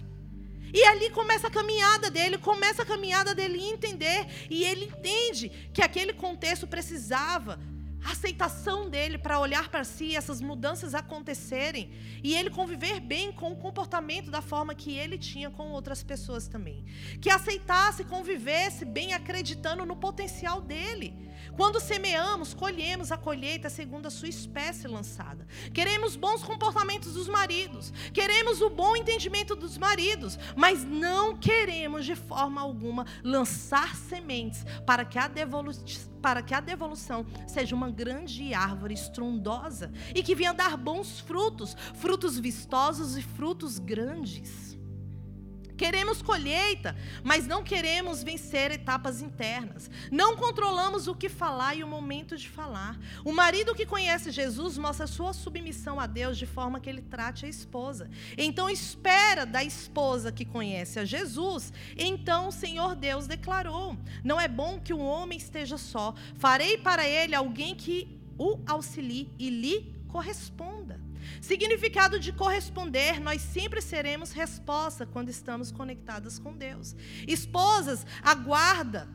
E 0.73 0.83
ali 0.83 1.09
começa 1.09 1.47
a 1.47 1.51
caminhada 1.51 2.09
dele, 2.09 2.37
começa 2.37 2.83
a 2.83 2.85
caminhada 2.85 3.33
dele 3.33 3.59
entender. 3.61 4.27
E 4.49 4.63
ele 4.63 4.85
entende 4.85 5.49
que 5.73 5.81
aquele 5.81 6.13
contexto 6.13 6.67
precisava 6.67 7.59
a 8.03 8.11
aceitação 8.11 8.89
dele 8.89 9.17
para 9.17 9.39
olhar 9.39 9.69
para 9.69 9.83
si, 9.83 10.15
essas 10.15 10.41
mudanças 10.41 10.93
acontecerem 10.93 11.91
e 12.23 12.33
ele 12.33 12.49
conviver 12.49 12.99
bem 12.99 13.31
com 13.31 13.51
o 13.51 13.55
comportamento 13.55 14.31
da 14.31 14.41
forma 14.41 14.73
que 14.73 14.97
ele 14.97 15.17
tinha 15.17 15.49
com 15.49 15.71
outras 15.71 16.03
pessoas 16.03 16.47
também. 16.47 16.85
Que 17.21 17.29
aceitasse, 17.29 18.03
convivesse 18.03 18.85
bem 18.85 19.13
acreditando 19.13 19.85
no 19.85 19.95
potencial 19.95 20.61
dele. 20.61 21.29
Quando 21.55 21.79
semeamos, 21.79 22.53
colhemos 22.53 23.11
a 23.11 23.17
colheita 23.17 23.69
segundo 23.69 24.05
a 24.05 24.09
sua 24.09 24.29
espécie 24.29 24.87
lançada. 24.87 25.47
Queremos 25.73 26.15
bons 26.15 26.43
comportamentos 26.43 27.13
dos 27.13 27.27
maridos, 27.27 27.91
queremos 28.13 28.61
o 28.61 28.69
bom 28.69 28.95
entendimento 28.95 29.55
dos 29.55 29.77
maridos, 29.77 30.37
mas 30.55 30.83
não 30.83 31.37
queremos 31.37 32.05
de 32.05 32.15
forma 32.15 32.61
alguma 32.61 33.05
lançar 33.23 33.95
sementes 33.95 34.65
para 34.85 35.05
que 35.05 35.17
a 35.17 35.27
devolução 35.27 36.09
para 36.21 36.41
que 36.41 36.53
a 36.53 36.59
devolução 36.59 37.25
seja 37.47 37.75
uma 37.75 37.89
grande 37.89 38.53
árvore 38.53 38.93
estrondosa 38.93 39.91
e 40.13 40.21
que 40.21 40.35
venha 40.35 40.53
dar 40.53 40.77
bons 40.77 41.19
frutos, 41.19 41.75
frutos 41.95 42.37
vistosos 42.37 43.17
e 43.17 43.21
frutos 43.21 43.79
grandes. 43.79 44.68
Queremos 45.79 46.21
colheita, 46.21 46.93
mas 47.23 47.47
não 47.47 47.63
queremos 47.63 48.21
vencer 48.21 48.69
etapas 48.69 49.21
internas. 49.21 49.89
Não 50.11 50.35
controlamos 50.35 51.07
o 51.07 51.15
que 51.15 51.29
falar 51.29 51.73
e 51.73 51.85
o 51.85 51.87
momento 51.87 52.35
de 52.35 52.49
falar. 52.49 52.99
O 53.23 53.31
marido 53.31 53.73
que 53.73 53.85
conhece 53.85 54.29
Jesus 54.29 54.77
mostra 54.77 55.07
sua 55.07 55.31
submissão 55.31 55.97
a 55.97 56.05
Deus 56.05 56.37
de 56.37 56.45
forma 56.45 56.81
que 56.81 56.89
ele 56.89 57.01
trate 57.01 57.45
a 57.45 57.49
esposa. 57.49 58.09
Então 58.37 58.69
espera 58.69 59.45
da 59.45 59.63
esposa 59.63 60.33
que 60.33 60.43
conhece 60.43 60.99
a 60.99 61.05
Jesus. 61.05 61.71
Então 61.95 62.49
o 62.49 62.51
Senhor 62.51 62.93
Deus 62.93 63.25
declarou: 63.25 63.95
Não 64.21 64.37
é 64.37 64.49
bom 64.49 64.81
que 64.81 64.93
o 64.93 64.99
homem 64.99 65.37
esteja 65.37 65.77
só. 65.77 66.13
Farei 66.35 66.77
para 66.77 67.07
ele 67.07 67.33
alguém 67.33 67.73
que 67.73 68.19
o 68.37 68.59
auxilie 68.67 69.31
e 69.39 69.49
lhe 69.49 69.95
corresponda. 70.09 71.08
Significado 71.41 72.19
de 72.19 72.31
corresponder, 72.31 73.19
nós 73.19 73.41
sempre 73.41 73.81
seremos 73.81 74.31
resposta 74.31 75.05
quando 75.05 75.29
estamos 75.29 75.71
conectadas 75.71 76.39
com 76.39 76.53
Deus. 76.53 76.95
Esposas, 77.27 78.05
aguarda, 78.21 79.07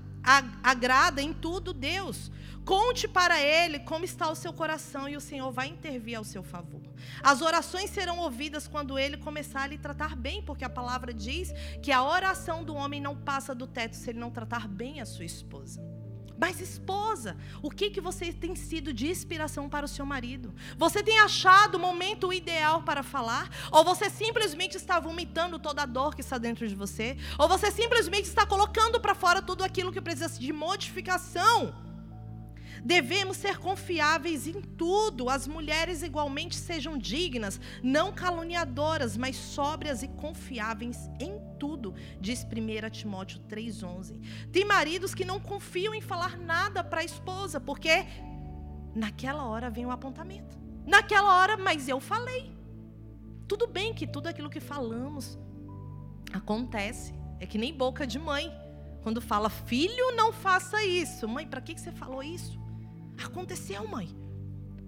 agrada 0.62 1.20
em 1.20 1.32
tudo 1.32 1.72
Deus. 1.72 2.30
Conte 2.64 3.06
para 3.06 3.38
Ele 3.40 3.78
como 3.80 4.06
está 4.06 4.30
o 4.30 4.34
seu 4.34 4.52
coração 4.52 5.06
e 5.06 5.16
o 5.16 5.20
Senhor 5.20 5.52
vai 5.52 5.68
intervir 5.68 6.16
ao 6.16 6.24
seu 6.24 6.42
favor. 6.42 6.80
As 7.22 7.42
orações 7.42 7.90
serão 7.90 8.18
ouvidas 8.18 8.66
quando 8.66 8.98
Ele 8.98 9.18
começar 9.18 9.62
a 9.62 9.66
lhe 9.66 9.76
tratar 9.76 10.16
bem, 10.16 10.42
porque 10.42 10.64
a 10.64 10.70
palavra 10.70 11.12
diz 11.12 11.52
que 11.82 11.92
a 11.92 12.02
oração 12.02 12.64
do 12.64 12.74
homem 12.74 13.02
não 13.02 13.14
passa 13.14 13.54
do 13.54 13.66
teto 13.66 13.96
se 13.96 14.10
ele 14.10 14.18
não 14.18 14.30
tratar 14.30 14.66
bem 14.66 15.00
a 15.00 15.04
sua 15.04 15.26
esposa. 15.26 15.82
Mas 16.38 16.60
esposa, 16.60 17.36
o 17.62 17.70
que 17.70 17.90
que 17.90 18.00
você 18.00 18.32
tem 18.32 18.56
sido 18.56 18.92
de 18.92 19.08
inspiração 19.08 19.68
para 19.68 19.86
o 19.86 19.88
seu 19.88 20.04
marido? 20.04 20.52
Você 20.76 21.02
tem 21.02 21.18
achado 21.20 21.76
o 21.76 21.80
momento 21.80 22.32
ideal 22.32 22.82
para 22.82 23.02
falar? 23.02 23.48
Ou 23.70 23.84
você 23.84 24.10
simplesmente 24.10 24.76
está 24.76 24.98
vomitando 24.98 25.58
toda 25.58 25.82
a 25.82 25.86
dor 25.86 26.14
que 26.14 26.20
está 26.20 26.38
dentro 26.38 26.66
de 26.66 26.74
você? 26.74 27.16
Ou 27.38 27.48
você 27.48 27.70
simplesmente 27.70 28.24
está 28.24 28.44
colocando 28.44 29.00
para 29.00 29.14
fora 29.14 29.40
tudo 29.40 29.62
aquilo 29.62 29.92
que 29.92 30.00
precisa 30.00 30.38
de 30.38 30.52
modificação? 30.52 31.83
Devemos 32.84 33.38
ser 33.38 33.58
confiáveis 33.58 34.46
em 34.46 34.60
tudo. 34.60 35.30
As 35.30 35.48
mulheres 35.48 36.02
igualmente 36.02 36.54
sejam 36.54 36.98
dignas, 36.98 37.58
não 37.82 38.12
caluniadoras, 38.12 39.16
mas 39.16 39.36
sóbrias 39.36 40.02
e 40.02 40.08
confiáveis 40.08 41.08
em 41.18 41.40
tudo, 41.58 41.94
diz 42.20 42.44
1 42.44 42.90
Timóteo 42.90 43.40
3,11. 43.48 44.20
Tem 44.52 44.66
maridos 44.66 45.14
que 45.14 45.24
não 45.24 45.40
confiam 45.40 45.94
em 45.94 46.02
falar 46.02 46.36
nada 46.36 46.84
para 46.84 47.00
a 47.00 47.04
esposa, 47.04 47.58
porque 47.58 48.04
naquela 48.94 49.44
hora 49.46 49.70
vem 49.70 49.86
o 49.86 49.90
apontamento. 49.90 50.58
Naquela 50.86 51.38
hora, 51.38 51.56
mas 51.56 51.88
eu 51.88 51.98
falei. 51.98 52.52
Tudo 53.48 53.66
bem 53.66 53.94
que 53.94 54.06
tudo 54.06 54.26
aquilo 54.26 54.50
que 54.50 54.60
falamos 54.60 55.38
acontece. 56.32 57.14
É 57.40 57.46
que 57.46 57.56
nem 57.56 57.72
boca 57.72 58.06
de 58.06 58.18
mãe. 58.18 58.52
Quando 59.02 59.20
fala, 59.20 59.48
filho, 59.48 60.14
não 60.14 60.32
faça 60.32 60.84
isso. 60.84 61.26
Mãe, 61.26 61.46
para 61.46 61.60
que 61.60 61.78
você 61.78 61.92
falou 61.92 62.22
isso? 62.22 62.63
Aconteceu, 63.22 63.86
mãe. 63.86 64.24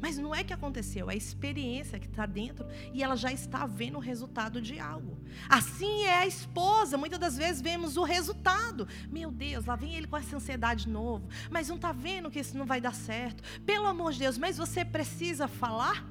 Mas 0.00 0.18
não 0.18 0.34
é 0.34 0.44
que 0.44 0.52
aconteceu, 0.52 1.10
é 1.10 1.14
a 1.14 1.16
experiência 1.16 1.98
que 1.98 2.06
está 2.06 2.26
dentro 2.26 2.66
e 2.92 3.02
ela 3.02 3.16
já 3.16 3.32
está 3.32 3.66
vendo 3.66 3.96
o 3.96 4.00
resultado 4.00 4.60
de 4.60 4.78
algo. 4.78 5.18
Assim 5.48 6.02
é 6.02 6.18
a 6.18 6.26
esposa, 6.26 6.98
muitas 6.98 7.18
das 7.18 7.36
vezes 7.36 7.62
vemos 7.62 7.96
o 7.96 8.02
resultado. 8.02 8.86
Meu 9.10 9.30
Deus, 9.30 9.64
lá 9.64 9.74
vem 9.74 9.94
ele 9.94 10.06
com 10.06 10.16
essa 10.16 10.36
ansiedade 10.36 10.84
de 10.84 10.90
novo, 10.90 11.28
mas 11.50 11.68
não 11.68 11.76
está 11.76 11.92
vendo 11.92 12.30
que 12.30 12.40
isso 12.40 12.56
não 12.58 12.66
vai 12.66 12.80
dar 12.80 12.94
certo. 12.94 13.42
Pelo 13.64 13.86
amor 13.86 14.12
de 14.12 14.20
Deus, 14.20 14.36
mas 14.36 14.58
você 14.58 14.84
precisa 14.84 15.48
falar? 15.48 16.04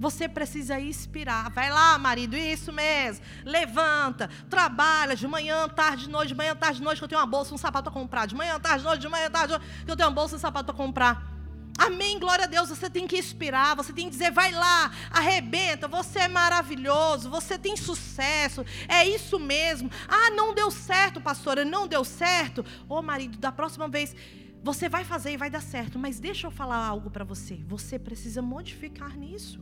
Você 0.00 0.28
precisa 0.28 0.80
inspirar. 0.80 1.48
Vai 1.50 1.70
lá, 1.70 1.96
marido, 1.96 2.36
isso 2.36 2.72
mesmo. 2.72 3.24
Levanta, 3.44 4.28
trabalha 4.50 5.14
de 5.14 5.28
manhã, 5.28 5.68
tarde, 5.68 6.06
de 6.06 6.10
noite, 6.10 6.28
de 6.28 6.34
manhã, 6.34 6.56
tarde, 6.56 6.78
de 6.78 6.82
noite, 6.82 6.98
que 6.98 7.04
eu 7.04 7.08
tenho 7.08 7.20
uma 7.20 7.26
bolsa, 7.26 7.54
um 7.54 7.58
sapato 7.58 7.88
a 7.88 7.92
comprar. 7.92 8.26
De 8.26 8.34
manhã, 8.34 8.58
tarde, 8.58 8.78
de 8.78 8.84
noite, 8.84 9.00
de 9.00 9.08
manhã, 9.08 9.30
tarde, 9.30 9.52
de 9.52 9.58
noite, 9.60 9.84
que 9.84 9.90
eu 9.92 9.96
tenho 9.96 10.08
uma 10.08 10.14
bolsa, 10.14 10.34
um 10.34 10.40
sapato 10.40 10.72
a 10.72 10.74
comprar. 10.74 11.31
Amém, 11.78 12.18
glória 12.18 12.44
a 12.44 12.48
Deus. 12.48 12.68
Você 12.68 12.88
tem 12.88 13.06
que 13.06 13.18
inspirar, 13.18 13.74
você 13.74 13.92
tem 13.92 14.06
que 14.06 14.12
dizer, 14.12 14.30
vai 14.30 14.52
lá, 14.52 14.92
arrebenta, 15.10 15.88
você 15.88 16.20
é 16.20 16.28
maravilhoso, 16.28 17.30
você 17.30 17.58
tem 17.58 17.76
sucesso, 17.76 18.64
é 18.88 19.06
isso 19.06 19.38
mesmo. 19.38 19.90
Ah, 20.08 20.30
não 20.30 20.54
deu 20.54 20.70
certo, 20.70 21.20
pastora, 21.20 21.64
não 21.64 21.86
deu 21.86 22.04
certo. 22.04 22.64
Ô 22.88 23.00
marido, 23.02 23.38
da 23.38 23.50
próxima 23.50 23.88
vez 23.88 24.14
você 24.62 24.88
vai 24.88 25.04
fazer 25.04 25.32
e 25.32 25.36
vai 25.36 25.50
dar 25.50 25.62
certo, 25.62 25.98
mas 25.98 26.20
deixa 26.20 26.46
eu 26.46 26.50
falar 26.50 26.76
algo 26.76 27.10
para 27.10 27.24
você. 27.24 27.56
Você 27.66 27.98
precisa 27.98 28.40
modificar 28.40 29.16
nisso. 29.16 29.60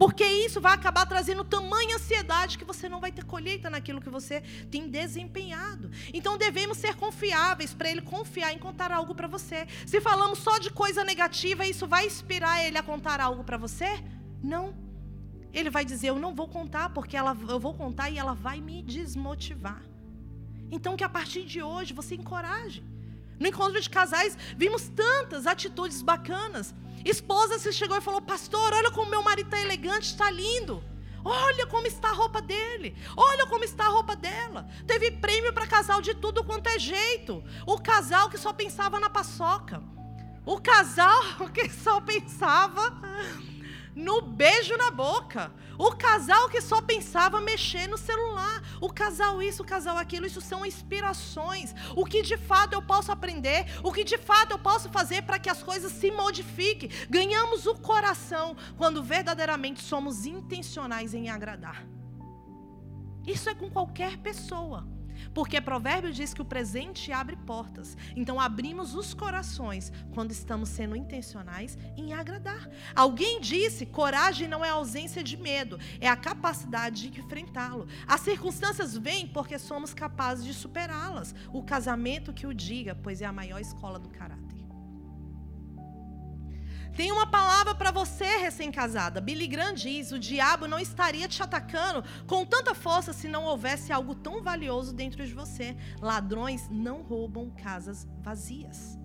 Porque 0.00 0.24
isso 0.24 0.62
vai 0.62 0.72
acabar 0.72 1.04
trazendo 1.04 1.44
tamanha 1.44 1.96
ansiedade 1.96 2.56
que 2.56 2.64
você 2.64 2.88
não 2.88 3.00
vai 3.00 3.12
ter 3.12 3.22
colheita 3.22 3.68
naquilo 3.68 4.00
que 4.00 4.08
você 4.08 4.40
tem 4.70 4.88
desempenhado. 4.88 5.90
Então 6.14 6.38
devemos 6.38 6.78
ser 6.78 6.94
confiáveis 6.96 7.74
para 7.74 7.90
ele 7.90 8.00
confiar 8.00 8.50
em 8.54 8.58
contar 8.58 8.90
algo 8.92 9.14
para 9.14 9.28
você. 9.28 9.66
Se 9.84 10.00
falamos 10.00 10.38
só 10.38 10.56
de 10.56 10.70
coisa 10.70 11.04
negativa, 11.04 11.66
isso 11.66 11.86
vai 11.86 12.06
inspirar 12.06 12.64
ele 12.64 12.78
a 12.78 12.82
contar 12.82 13.20
algo 13.20 13.44
para 13.44 13.58
você? 13.58 14.02
Não. 14.42 14.74
Ele 15.52 15.68
vai 15.68 15.84
dizer: 15.84 16.08
"Eu 16.08 16.18
não 16.18 16.34
vou 16.34 16.48
contar 16.48 16.88
porque 16.94 17.14
ela, 17.14 17.36
eu 17.46 17.60
vou 17.60 17.74
contar 17.74 18.08
e 18.08 18.16
ela 18.16 18.32
vai 18.32 18.58
me 18.58 18.82
desmotivar". 18.82 19.82
Então 20.70 20.96
que 20.96 21.04
a 21.04 21.10
partir 21.10 21.44
de 21.44 21.60
hoje 21.60 21.92
você 21.92 22.14
encoraje. 22.14 22.82
No 23.40 23.48
encontro 23.48 23.80
de 23.80 23.88
casais, 23.88 24.36
vimos 24.54 24.88
tantas 24.90 25.46
atitudes 25.46 26.02
bacanas. 26.02 26.74
Esposa 27.04 27.58
se 27.58 27.72
chegou 27.72 27.96
e 27.96 28.00
falou: 28.02 28.20
Pastor, 28.20 28.74
olha 28.74 28.90
como 28.90 29.10
meu 29.10 29.22
marido 29.22 29.46
está 29.46 29.58
elegante, 29.58 30.08
está 30.08 30.30
lindo. 30.30 30.84
Olha 31.24 31.66
como 31.66 31.86
está 31.86 32.10
a 32.10 32.12
roupa 32.12 32.40
dele. 32.42 32.94
Olha 33.16 33.46
como 33.46 33.64
está 33.64 33.86
a 33.86 33.88
roupa 33.88 34.14
dela. 34.14 34.68
Teve 34.86 35.10
prêmio 35.10 35.52
para 35.52 35.66
casal 35.66 36.00
de 36.02 36.14
tudo 36.14 36.44
quanto 36.44 36.68
é 36.68 36.78
jeito. 36.78 37.42
O 37.66 37.78
casal 37.78 38.28
que 38.28 38.38
só 38.38 38.52
pensava 38.52 39.00
na 39.00 39.08
paçoca. 39.08 39.82
O 40.44 40.60
casal 40.60 41.22
que 41.52 41.68
só 41.70 42.00
pensava 42.00 42.94
no 43.94 44.22
beijo 44.22 44.76
na 44.76 44.90
boca. 44.90 45.52
O 45.78 45.92
casal 45.92 46.48
que 46.48 46.60
só 46.60 46.82
pensava 46.82 47.40
mexer 47.40 47.86
no 47.88 47.96
celular. 47.96 48.62
O 48.80 48.92
casal 48.92 49.42
isso, 49.42 49.62
o 49.62 49.66
casal 49.66 49.96
aquilo, 49.96 50.26
isso 50.26 50.40
são 50.40 50.64
inspirações. 50.64 51.74
O 51.96 52.04
que 52.04 52.22
de 52.22 52.36
fato 52.36 52.74
eu 52.74 52.82
posso 52.82 53.10
aprender, 53.10 53.66
o 53.82 53.92
que 53.92 54.04
de 54.04 54.18
fato 54.18 54.52
eu 54.52 54.58
posso 54.58 54.90
fazer 54.90 55.22
para 55.22 55.38
que 55.38 55.48
as 55.48 55.62
coisas 55.62 55.92
se 55.92 56.10
modifiquem. 56.10 56.90
Ganhamos 57.08 57.66
o 57.66 57.74
coração 57.74 58.56
quando 58.76 59.02
verdadeiramente 59.02 59.82
somos 59.82 60.26
intencionais 60.26 61.14
em 61.14 61.28
agradar. 61.30 61.86
Isso 63.26 63.48
é 63.48 63.54
com 63.54 63.70
qualquer 63.70 64.18
pessoa. 64.18 64.86
Porque 65.34 65.60
provérbio 65.60 66.12
diz 66.12 66.34
que 66.34 66.42
o 66.42 66.44
presente 66.44 67.12
abre 67.12 67.36
portas. 67.36 67.96
Então 68.16 68.40
abrimos 68.40 68.94
os 68.94 69.14
corações 69.14 69.92
quando 70.14 70.32
estamos 70.32 70.68
sendo 70.68 70.96
intencionais 70.96 71.78
em 71.96 72.12
agradar. 72.12 72.68
Alguém 72.94 73.40
disse: 73.40 73.86
coragem 73.86 74.48
não 74.48 74.64
é 74.64 74.70
ausência 74.70 75.22
de 75.22 75.36
medo, 75.36 75.78
é 76.00 76.08
a 76.08 76.16
capacidade 76.16 77.08
de 77.08 77.20
enfrentá-lo. 77.20 77.86
As 78.06 78.20
circunstâncias 78.20 78.96
vêm 78.96 79.26
porque 79.26 79.58
somos 79.58 79.94
capazes 79.94 80.44
de 80.44 80.54
superá-las. 80.54 81.34
O 81.52 81.62
casamento 81.62 82.32
que 82.32 82.46
o 82.46 82.54
diga, 82.54 82.94
pois 82.94 83.22
é 83.22 83.26
a 83.26 83.32
maior 83.32 83.60
escola 83.60 83.98
do 83.98 84.08
caráter. 84.08 84.59
Tem 86.96 87.12
uma 87.12 87.26
palavra 87.26 87.74
para 87.74 87.90
você, 87.90 88.36
recém-casada. 88.38 89.20
Billy 89.20 89.46
Graham 89.46 89.74
diz: 89.74 90.12
o 90.12 90.18
diabo 90.18 90.66
não 90.66 90.78
estaria 90.78 91.28
te 91.28 91.42
atacando 91.42 92.04
com 92.26 92.44
tanta 92.44 92.74
força 92.74 93.12
se 93.12 93.28
não 93.28 93.44
houvesse 93.44 93.92
algo 93.92 94.14
tão 94.14 94.42
valioso 94.42 94.92
dentro 94.92 95.24
de 95.26 95.32
você. 95.32 95.76
Ladrões 96.00 96.68
não 96.70 97.02
roubam 97.02 97.50
casas 97.50 98.06
vazias. 98.20 98.98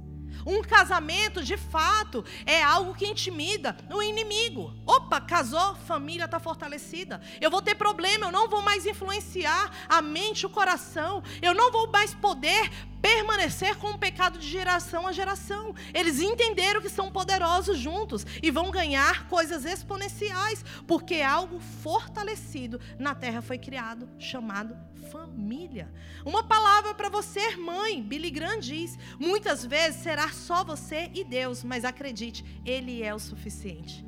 Um 0.45 0.61
casamento, 0.61 1.43
de 1.43 1.55
fato, 1.57 2.25
é 2.45 2.61
algo 2.61 2.93
que 2.93 3.05
intimida 3.05 3.77
o 3.91 4.01
inimigo. 4.01 4.73
Opa, 4.85 5.21
casou, 5.21 5.75
família 5.75 6.25
está 6.25 6.39
fortalecida. 6.39 7.21
Eu 7.39 7.51
vou 7.51 7.61
ter 7.61 7.75
problema, 7.75 8.25
eu 8.25 8.31
não 8.31 8.49
vou 8.49 8.61
mais 8.61 8.85
influenciar 8.85 9.71
a 9.87 10.01
mente, 10.01 10.45
o 10.45 10.49
coração. 10.49 11.23
Eu 11.41 11.53
não 11.53 11.71
vou 11.71 11.89
mais 11.91 12.13
poder 12.13 12.69
permanecer 13.05 13.75
com 13.75 13.91
o 13.91 13.97
pecado 13.99 14.39
de 14.39 14.47
geração 14.47 15.05
a 15.05 15.11
geração. 15.11 15.75
Eles 15.93 16.19
entenderam 16.19 16.81
que 16.81 16.89
são 16.89 17.11
poderosos 17.11 17.77
juntos 17.77 18.25
e 18.41 18.49
vão 18.49 18.71
ganhar 18.71 19.27
coisas 19.27 19.63
exponenciais, 19.63 20.65
porque 20.87 21.21
algo 21.21 21.59
fortalecido 21.59 22.81
na 22.97 23.13
terra 23.13 23.43
foi 23.43 23.59
criado, 23.59 24.09
chamado 24.17 24.75
família. 25.11 25.93
Uma 26.25 26.43
palavra 26.43 26.95
para 26.95 27.07
você, 27.07 27.55
mãe. 27.55 28.01
Billy 28.01 28.31
Graham 28.31 28.59
diz: 28.59 28.97
muitas 29.19 29.63
vezes 29.63 30.01
será 30.01 30.29
só 30.29 30.63
você 30.63 31.11
e 31.13 31.23
Deus, 31.23 31.63
mas 31.63 31.85
acredite, 31.85 32.43
Ele 32.65 33.03
é 33.03 33.13
o 33.13 33.19
suficiente. 33.19 34.03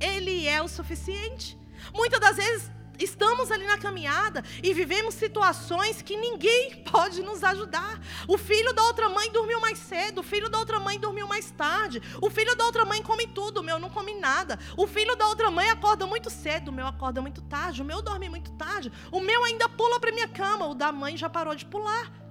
Ele 0.00 0.46
é 0.46 0.62
o 0.62 0.68
suficiente. 0.68 1.58
Muitas 1.92 2.20
das 2.20 2.36
vezes 2.36 2.77
estamos 2.98 3.50
ali 3.50 3.66
na 3.66 3.78
caminhada 3.78 4.42
e 4.62 4.72
vivemos 4.74 5.14
situações 5.14 6.02
que 6.02 6.16
ninguém 6.16 6.82
pode 6.90 7.22
nos 7.22 7.42
ajudar. 7.44 8.00
O 8.26 8.36
filho 8.36 8.72
da 8.72 8.82
outra 8.84 9.08
mãe 9.08 9.30
dormiu 9.30 9.60
mais 9.60 9.78
cedo, 9.78 10.20
o 10.20 10.22
filho 10.22 10.48
da 10.48 10.58
outra 10.58 10.80
mãe 10.80 10.98
dormiu 10.98 11.26
mais 11.26 11.50
tarde, 11.50 12.02
o 12.20 12.30
filho 12.30 12.54
da 12.56 12.64
outra 12.64 12.84
mãe 12.84 13.02
come 13.02 13.26
tudo, 13.26 13.60
o 13.60 13.62
meu 13.62 13.78
não 13.78 13.90
come 13.90 14.14
nada. 14.14 14.58
O 14.76 14.86
filho 14.86 15.16
da 15.16 15.28
outra 15.28 15.50
mãe 15.50 15.70
acorda 15.70 16.06
muito 16.06 16.30
cedo, 16.30 16.68
o 16.68 16.72
meu 16.72 16.86
acorda 16.86 17.20
muito 17.20 17.42
tarde, 17.42 17.82
o 17.82 17.84
meu 17.84 18.02
dorme 18.02 18.28
muito 18.28 18.52
tarde, 18.52 18.92
o 19.12 19.20
meu 19.20 19.44
ainda 19.44 19.68
pula 19.68 20.00
para 20.00 20.12
minha 20.12 20.28
cama, 20.28 20.66
o 20.66 20.74
da 20.74 20.90
mãe 20.92 21.16
já 21.16 21.28
parou 21.28 21.54
de 21.54 21.64
pular. 21.66 22.28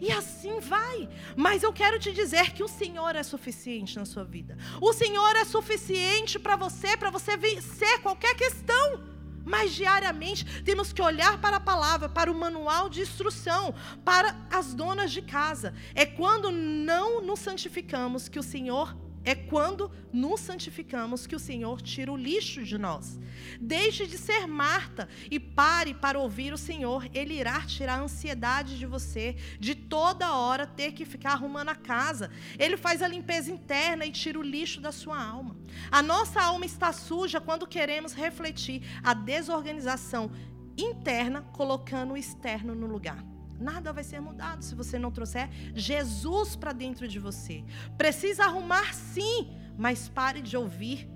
E 0.00 0.10
assim 0.12 0.60
vai. 0.60 1.08
Mas 1.36 1.62
eu 1.62 1.72
quero 1.72 1.98
te 1.98 2.12
dizer 2.12 2.52
que 2.52 2.62
o 2.62 2.68
Senhor 2.68 3.14
é 3.16 3.22
suficiente 3.22 3.96
na 3.96 4.04
sua 4.04 4.24
vida. 4.24 4.56
O 4.80 4.92
Senhor 4.92 5.36
é 5.36 5.44
suficiente 5.44 6.38
para 6.38 6.56
você, 6.56 6.96
para 6.96 7.10
você 7.10 7.36
vencer 7.36 8.00
qualquer 8.02 8.34
questão. 8.34 9.13
Mas 9.44 9.74
diariamente 9.74 10.62
temos 10.62 10.92
que 10.92 11.02
olhar 11.02 11.40
para 11.40 11.58
a 11.58 11.60
palavra, 11.60 12.08
para 12.08 12.32
o 12.32 12.34
manual 12.34 12.88
de 12.88 13.02
instrução, 13.02 13.74
para 14.04 14.34
as 14.50 14.74
donas 14.74 15.12
de 15.12 15.22
casa. 15.22 15.74
É 15.94 16.06
quando 16.06 16.50
não 16.50 17.20
nos 17.20 17.40
santificamos 17.40 18.28
que 18.28 18.38
o 18.38 18.42
Senhor 18.42 19.03
é 19.24 19.34
quando 19.34 19.90
nos 20.12 20.40
santificamos 20.40 21.26
que 21.26 21.34
o 21.34 21.38
Senhor 21.38 21.80
tira 21.80 22.12
o 22.12 22.16
lixo 22.16 22.62
de 22.62 22.78
nós. 22.78 23.18
Deixe 23.60 24.06
de 24.06 24.18
ser 24.18 24.46
Marta 24.46 25.08
e 25.30 25.40
pare 25.40 25.94
para 25.94 26.18
ouvir 26.18 26.52
o 26.52 26.58
Senhor. 26.58 27.08
Ele 27.12 27.34
irá 27.34 27.62
tirar 27.62 27.98
a 27.98 28.02
ansiedade 28.02 28.78
de 28.78 28.86
você, 28.86 29.36
de 29.58 29.74
toda 29.74 30.34
hora 30.34 30.66
ter 30.66 30.92
que 30.92 31.04
ficar 31.04 31.32
arrumando 31.32 31.70
a 31.70 31.74
casa. 31.74 32.30
Ele 32.58 32.76
faz 32.76 33.02
a 33.02 33.08
limpeza 33.08 33.50
interna 33.50 34.04
e 34.04 34.12
tira 34.12 34.38
o 34.38 34.42
lixo 34.42 34.80
da 34.80 34.92
sua 34.92 35.20
alma. 35.20 35.56
A 35.90 36.02
nossa 36.02 36.40
alma 36.40 36.66
está 36.66 36.92
suja 36.92 37.40
quando 37.40 37.66
queremos 37.66 38.12
refletir 38.12 38.82
a 39.02 39.14
desorganização 39.14 40.30
interna, 40.76 41.42
colocando 41.52 42.14
o 42.14 42.16
externo 42.16 42.74
no 42.74 42.86
lugar. 42.86 43.33
Nada 43.58 43.92
vai 43.92 44.04
ser 44.04 44.20
mudado 44.20 44.62
se 44.62 44.74
você 44.74 44.98
não 44.98 45.10
trouxer 45.10 45.48
Jesus 45.74 46.56
para 46.56 46.72
dentro 46.72 47.06
de 47.06 47.18
você. 47.18 47.64
Precisa 47.96 48.44
arrumar 48.44 48.92
sim, 48.94 49.50
mas 49.76 50.08
pare 50.08 50.42
de 50.42 50.56
ouvir 50.56 51.08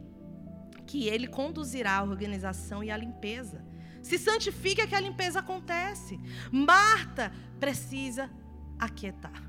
que 0.87 1.07
ele 1.07 1.27
conduzirá 1.27 1.99
a 1.99 2.03
organização 2.03 2.83
e 2.83 2.91
a 2.91 2.97
limpeza. 2.97 3.65
Se 4.03 4.19
santifica 4.19 4.87
que 4.87 4.95
a 4.95 5.01
limpeza 5.01 5.41
acontece. 5.41 6.19
Marta 6.51 7.33
precisa 7.61 8.31
aquietar. 8.79 9.43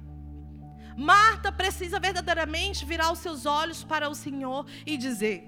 Marta 0.97 1.49
precisa 1.49 1.97
verdadeiramente 1.99 2.83
virar 2.83 3.11
os 3.11 3.19
seus 3.19 3.45
olhos 3.45 3.83
para 3.85 4.09
o 4.09 4.15
Senhor 4.15 4.65
e 4.85 4.97
dizer: 4.97 5.47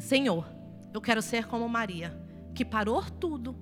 Senhor, 0.00 0.50
eu 0.92 1.00
quero 1.00 1.22
ser 1.22 1.46
como 1.46 1.68
Maria, 1.68 2.18
que 2.52 2.64
parou 2.64 3.04
tudo 3.04 3.56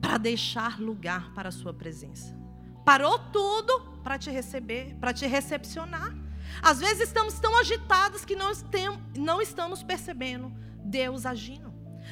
para 0.00 0.18
deixar 0.18 0.80
lugar 0.80 1.32
para 1.34 1.48
a 1.48 1.52
sua 1.52 1.72
presença. 1.72 2.36
Parou 2.84 3.18
tudo 3.18 3.80
para 4.02 4.18
te 4.18 4.30
receber, 4.30 4.94
para 5.00 5.12
te 5.12 5.26
recepcionar. 5.26 6.14
Às 6.62 6.78
vezes 6.78 7.08
estamos 7.08 7.38
tão 7.40 7.58
agitados 7.58 8.24
que 8.24 8.36
não, 8.36 8.52
não 9.16 9.42
estamos 9.42 9.82
percebendo 9.82 10.52
Deus 10.84 11.26
agindo. 11.26 11.65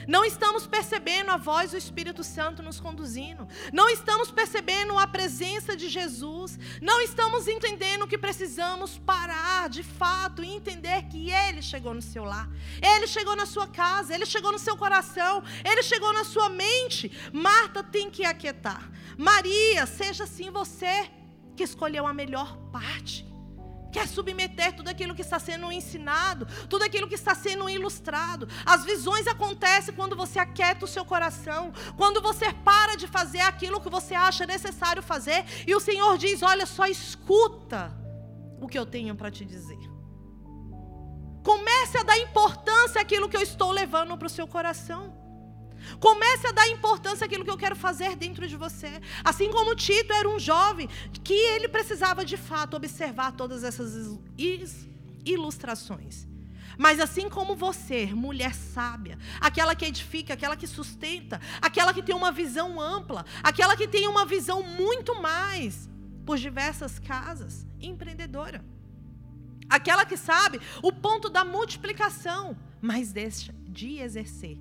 Não 0.06 0.24
estamos 0.24 0.66
percebendo 0.66 1.30
a 1.30 1.36
voz 1.36 1.70
do 1.70 1.76
Espírito 1.76 2.22
Santo 2.22 2.62
nos 2.62 2.80
conduzindo. 2.80 3.48
Não 3.72 3.88
estamos 3.88 4.30
percebendo 4.30 4.98
a 4.98 5.06
presença 5.06 5.76
de 5.76 5.88
Jesus. 5.88 6.58
Não 6.80 7.00
estamos 7.00 7.48
entendendo 7.48 8.06
que 8.06 8.18
precisamos 8.18 8.98
parar 8.98 9.68
de 9.68 9.82
fato 9.82 10.42
e 10.44 10.50
entender 10.50 11.04
que 11.04 11.30
Ele 11.30 11.62
chegou 11.62 11.94
no 11.94 12.02
seu 12.02 12.24
lar. 12.24 12.48
Ele 12.82 13.06
chegou 13.06 13.34
na 13.34 13.46
sua 13.46 13.66
casa. 13.66 14.14
Ele 14.14 14.26
chegou 14.26 14.52
no 14.52 14.58
seu 14.58 14.76
coração. 14.76 15.42
Ele 15.64 15.82
chegou 15.82 16.12
na 16.12 16.24
sua 16.24 16.48
mente. 16.48 17.10
Marta 17.32 17.82
tem 17.82 18.10
que 18.10 18.24
aquietar. 18.24 18.90
Maria, 19.16 19.86
seja 19.86 20.24
assim 20.24 20.50
você 20.50 21.10
que 21.56 21.62
escolheu 21.62 22.06
a 22.06 22.12
melhor 22.12 22.56
parte 22.72 23.33
quer 23.94 24.08
submeter 24.08 24.74
tudo 24.74 24.88
aquilo 24.88 25.14
que 25.14 25.22
está 25.22 25.38
sendo 25.38 25.70
ensinado, 25.70 26.46
tudo 26.68 26.82
aquilo 26.82 27.06
que 27.06 27.14
está 27.14 27.32
sendo 27.32 27.70
ilustrado. 27.70 28.48
As 28.66 28.84
visões 28.84 29.28
acontecem 29.28 29.94
quando 29.94 30.16
você 30.16 30.40
aquieta 30.40 30.84
o 30.84 30.88
seu 30.88 31.04
coração, 31.04 31.72
quando 31.96 32.20
você 32.20 32.52
para 32.52 32.96
de 32.96 33.06
fazer 33.06 33.42
aquilo 33.42 33.80
que 33.80 33.88
você 33.88 34.14
acha 34.28 34.44
necessário 34.44 35.00
fazer 35.00 35.44
e 35.64 35.72
o 35.76 35.78
Senhor 35.78 36.18
diz: 36.18 36.42
Olha 36.42 36.66
só, 36.66 36.86
escuta 36.86 37.96
o 38.60 38.66
que 38.66 38.78
eu 38.78 38.84
tenho 38.84 39.14
para 39.14 39.30
te 39.30 39.44
dizer. 39.44 39.78
Comece 41.44 41.98
a 41.98 42.02
dar 42.02 42.18
importância 42.18 43.00
àquilo 43.00 43.28
que 43.28 43.36
eu 43.36 43.42
estou 43.42 43.70
levando 43.70 44.18
para 44.18 44.26
o 44.26 44.30
seu 44.38 44.48
coração. 44.48 45.23
Comece 46.00 46.46
a 46.46 46.52
dar 46.52 46.68
importância 46.68 47.24
àquilo 47.24 47.44
que 47.44 47.50
eu 47.50 47.56
quero 47.56 47.76
fazer 47.76 48.16
dentro 48.16 48.46
de 48.46 48.56
você. 48.56 49.00
Assim 49.24 49.50
como 49.50 49.74
Tito 49.74 50.12
era 50.12 50.28
um 50.28 50.38
jovem 50.38 50.88
que 51.22 51.34
ele 51.34 51.68
precisava 51.68 52.24
de 52.24 52.36
fato 52.36 52.76
observar 52.76 53.32
todas 53.32 53.64
essas 53.64 54.18
ilustrações. 55.24 56.26
Mas 56.76 56.98
assim 56.98 57.28
como 57.28 57.54
você, 57.54 58.06
mulher 58.06 58.54
sábia, 58.54 59.18
aquela 59.40 59.74
que 59.74 59.84
edifica, 59.84 60.34
aquela 60.34 60.56
que 60.56 60.66
sustenta, 60.66 61.40
aquela 61.62 61.94
que 61.94 62.02
tem 62.02 62.14
uma 62.14 62.32
visão 62.32 62.80
ampla, 62.80 63.24
aquela 63.42 63.76
que 63.76 63.86
tem 63.86 64.08
uma 64.08 64.26
visão 64.26 64.62
muito 64.62 65.20
mais 65.20 65.88
por 66.26 66.36
diversas 66.36 66.98
casas, 66.98 67.66
empreendedora. 67.80 68.64
Aquela 69.70 70.04
que 70.04 70.16
sabe 70.16 70.60
o 70.82 70.92
ponto 70.92 71.30
da 71.30 71.44
multiplicação, 71.44 72.56
mas 72.82 73.12
deixa 73.12 73.54
de 73.66 73.98
exercer 73.98 74.58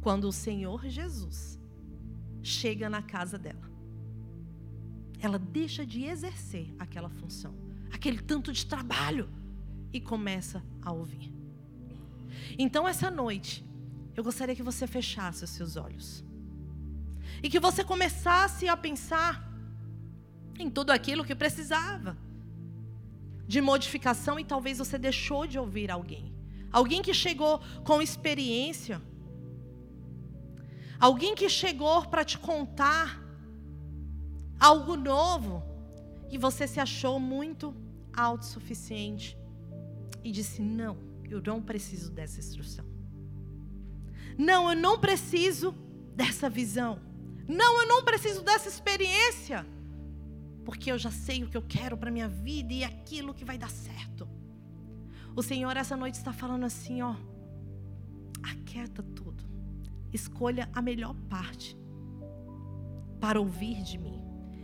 quando 0.00 0.24
o 0.24 0.32
Senhor 0.32 0.88
Jesus 0.88 1.60
chega 2.42 2.88
na 2.88 3.02
casa 3.02 3.38
dela. 3.38 3.70
Ela 5.20 5.38
deixa 5.38 5.84
de 5.84 6.04
exercer 6.04 6.74
aquela 6.78 7.10
função, 7.10 7.54
aquele 7.92 8.20
tanto 8.20 8.52
de 8.52 8.64
trabalho, 8.64 9.28
e 9.92 10.00
começa 10.00 10.62
a 10.82 10.92
ouvir. 10.92 11.32
Então, 12.58 12.86
essa 12.86 13.10
noite, 13.10 13.64
eu 14.16 14.22
gostaria 14.22 14.54
que 14.54 14.62
você 14.62 14.86
fechasse 14.86 15.44
os 15.44 15.50
seus 15.50 15.76
olhos 15.76 16.24
e 17.42 17.48
que 17.48 17.58
você 17.58 17.82
começasse 17.82 18.68
a 18.68 18.76
pensar 18.76 19.50
em 20.58 20.70
tudo 20.70 20.90
aquilo 20.90 21.24
que 21.24 21.34
precisava 21.34 22.16
de 23.46 23.60
modificação 23.60 24.38
e 24.38 24.44
talvez 24.44 24.78
você 24.78 24.96
deixou 24.96 25.46
de 25.46 25.58
ouvir 25.58 25.90
alguém. 25.90 26.32
Alguém 26.70 27.02
que 27.02 27.12
chegou 27.12 27.60
com 27.82 28.00
experiência. 28.00 29.02
Alguém 31.00 31.34
que 31.34 31.48
chegou 31.48 32.06
para 32.06 32.24
te 32.24 32.38
contar 32.38 33.18
algo 34.58 34.96
novo 34.96 35.62
e 36.30 36.36
você 36.36 36.68
se 36.68 36.78
achou 36.78 37.18
muito 37.18 37.74
autossuficiente 38.14 39.36
e 40.22 40.30
disse: 40.30 40.60
Não, 40.60 40.98
eu 41.24 41.40
não 41.40 41.62
preciso 41.62 42.10
dessa 42.10 42.38
instrução. 42.38 42.84
Não, 44.36 44.70
eu 44.70 44.76
não 44.76 44.98
preciso 44.98 45.72
dessa 46.14 46.50
visão. 46.50 47.00
Não, 47.48 47.80
eu 47.80 47.88
não 47.88 48.04
preciso 48.04 48.42
dessa 48.42 48.68
experiência. 48.68 49.66
Porque 50.64 50.92
eu 50.92 50.98
já 50.98 51.10
sei 51.10 51.42
o 51.42 51.48
que 51.48 51.56
eu 51.56 51.62
quero 51.62 51.96
para 51.96 52.10
minha 52.10 52.28
vida 52.28 52.72
e 52.72 52.84
aquilo 52.84 53.34
que 53.34 53.44
vai 53.44 53.58
dar 53.58 53.70
certo. 53.70 54.28
O 55.34 55.42
Senhor 55.42 55.76
essa 55.76 55.96
noite 55.96 56.14
está 56.14 56.32
falando 56.32 56.64
assim, 56.64 57.02
ó. 57.02 57.14
Aquieta 58.42 59.02
tudo. 59.02 59.29
Escolha 60.12 60.68
a 60.72 60.82
melhor 60.82 61.14
parte 61.28 61.76
para 63.20 63.40
ouvir 63.40 63.82
de 63.82 63.98
mim. 63.98 64.20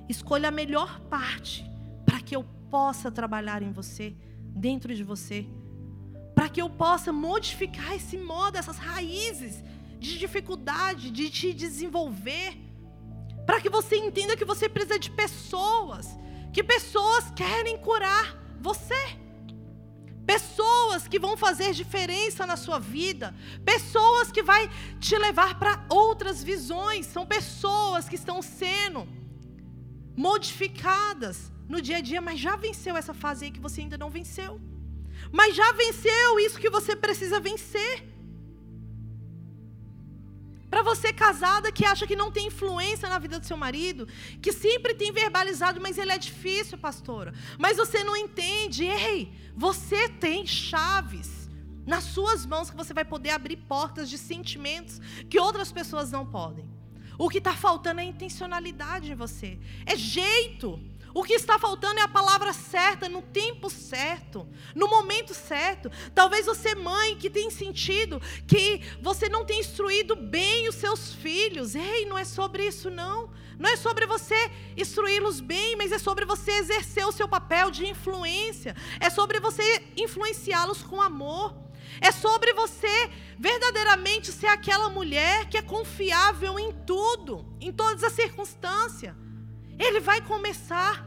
Escolha 0.09 0.49
a 0.49 0.53
melhor 0.53 1.01
parte 1.03 1.65
para 2.05 2.21
que 2.21 2.35
eu 2.35 2.45
possa 2.71 3.11
trabalhar 3.11 3.63
em 3.63 3.73
você, 3.73 4.15
dentro 4.55 4.95
de 4.95 5.05
você, 5.05 5.47
para 6.35 6.49
que 6.49 6.61
eu 6.61 6.69
possa 6.69 7.13
modificar 7.13 7.95
esse 7.95 8.17
modo, 8.17 8.57
essas 8.57 8.79
raízes 8.79 9.63
de 9.99 10.19
dificuldade, 10.19 11.11
de 11.11 11.31
te 11.31 11.53
desenvolver, 11.53 12.57
para 13.45 13.61
que 13.61 13.69
você 13.69 13.97
entenda 13.97 14.37
que 14.37 14.45
você 14.45 14.69
precisa 14.69 14.99
de 14.99 15.11
pessoas, 15.11 16.09
que 16.53 16.63
pessoas 16.63 17.31
querem 17.31 17.79
curar 17.79 18.37
você. 18.61 19.26
Pessoas 20.27 21.07
que 21.07 21.19
vão 21.19 21.37
fazer 21.37 21.73
diferença 21.73 22.45
na 22.45 22.57
sua 22.57 22.79
vida, 22.79 23.35
pessoas 23.65 24.33
que 24.33 24.43
vai 24.43 24.69
te 24.99 25.17
levar 25.17 25.59
para 25.59 25.85
outras 25.89 26.43
visões, 26.43 27.07
são 27.07 27.25
pessoas 27.25 28.09
que 28.09 28.17
estão 28.17 28.43
sendo 28.43 29.07
modificadas 30.17 31.53
no 31.69 31.81
dia 31.81 31.99
a 31.99 32.01
dia, 32.01 32.21
mas 32.21 32.41
já 32.41 32.57
venceu 32.57 32.97
essa 32.97 33.15
fase 33.15 33.45
aí 33.45 33.51
que 33.51 33.61
você 33.61 33.83
ainda 33.83 33.97
não 33.97 34.11
venceu. 34.11 34.61
Mas 35.31 35.55
já 35.55 35.71
venceu 35.73 36.41
isso 36.41 36.59
que 36.59 36.71
você 36.71 36.97
precisa 36.97 37.39
vencer. 37.39 38.16
Para 40.77 40.83
você 40.83 41.11
casada 41.11 41.73
que 41.73 41.87
acha 41.87 42.07
que 42.07 42.15
não 42.15 42.31
tem 42.31 42.49
influência 42.49 43.09
na 43.09 43.19
vida 43.19 43.41
do 43.41 43.47
seu 43.47 43.57
marido, 43.57 44.07
que 44.43 44.53
sempre 44.53 44.93
tem 44.93 45.11
verbalizado, 45.11 45.81
mas 45.81 45.97
ele 45.97 46.13
é 46.13 46.19
difícil, 46.19 46.77
pastora. 46.77 47.33
Mas 47.59 47.79
você 47.79 48.05
não 48.05 48.15
entende. 48.15 48.85
Ei, 48.85 49.33
você 49.57 50.07
tem 50.07 50.47
chaves 50.47 51.49
nas 51.87 52.05
suas 52.05 52.45
mãos 52.45 52.69
que 52.69 52.77
você 52.77 52.93
vai 52.93 53.07
poder 53.07 53.31
abrir 53.31 53.57
portas 53.57 54.11
de 54.11 54.19
sentimentos 54.19 55.01
que 55.31 55.41
outras 55.41 55.73
pessoas 55.73 56.13
não 56.13 56.27
podem. 56.27 56.69
O 57.19 57.31
que 57.31 57.39
está 57.39 57.55
faltando 57.55 58.03
é 58.03 58.05
intencionalidade 58.05 59.11
em 59.11 59.15
você, 59.15 59.59
é 59.87 59.97
jeito. 59.97 60.79
O 61.17 61.23
que 61.23 61.33
está 61.33 61.59
faltando 61.59 61.99
é 61.99 62.03
a 62.03 62.09
palavra 62.09 62.53
certa, 62.53 63.09
no 63.09 63.23
tempo 63.23 63.71
certo, 63.71 64.47
no 64.75 64.87
momento 64.87 65.33
certo. 65.33 65.91
Talvez 66.15 66.45
você, 66.45 66.75
mãe, 66.75 67.17
que 67.17 67.31
tem 67.31 67.51
sentido 67.51 68.21
que 68.47 68.83
você 69.01 69.27
não 69.27 69.43
tem 69.43 69.61
instruído 69.61 70.15
bem 70.15 70.69
os 70.69 70.75
seus 70.75 71.15
filhos. 71.15 71.75
Ei, 71.75 72.05
não 72.05 72.19
é 72.19 72.25
sobre 72.27 72.67
isso, 72.67 72.91
não. 72.91 73.31
Não 73.59 73.71
é 73.71 73.77
sobre 73.77 74.05
você 74.05 74.37
instruí-los 74.77 75.41
bem, 75.41 75.75
mas 75.75 75.91
é 75.91 75.99
sobre 75.99 76.27
você 76.27 76.51
exercer 76.51 77.07
o 77.07 77.13
seu 77.13 77.27
papel 77.27 77.71
de 77.71 77.87
influência. 77.87 78.77
É 79.01 79.09
sobre 79.09 79.41
você 79.41 79.85
influenciá-los 79.97 80.83
com 80.83 81.01
amor. 81.01 81.57
É 81.99 82.13
sobre 82.13 82.53
você 82.53 83.11
verdadeiramente 83.39 84.31
ser 84.31 84.49
aquela 84.49 84.91
mulher 84.91 85.49
que 85.49 85.57
é 85.57 85.63
confiável 85.63 86.59
em 86.59 86.73
tudo, 86.85 87.47
em 87.59 87.73
todas 87.73 88.05
as 88.05 88.13
circunstâncias. 88.13 89.17
Ele 89.79 90.01
vai 90.01 90.21
começar 90.21 91.07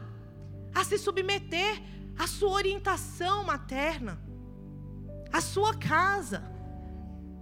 a 0.74 0.84
se 0.84 0.98
submeter 0.98 1.82
à 2.18 2.26
sua 2.26 2.50
orientação 2.50 3.44
materna, 3.44 4.20
à 5.32 5.40
sua 5.40 5.76
casa. 5.76 6.42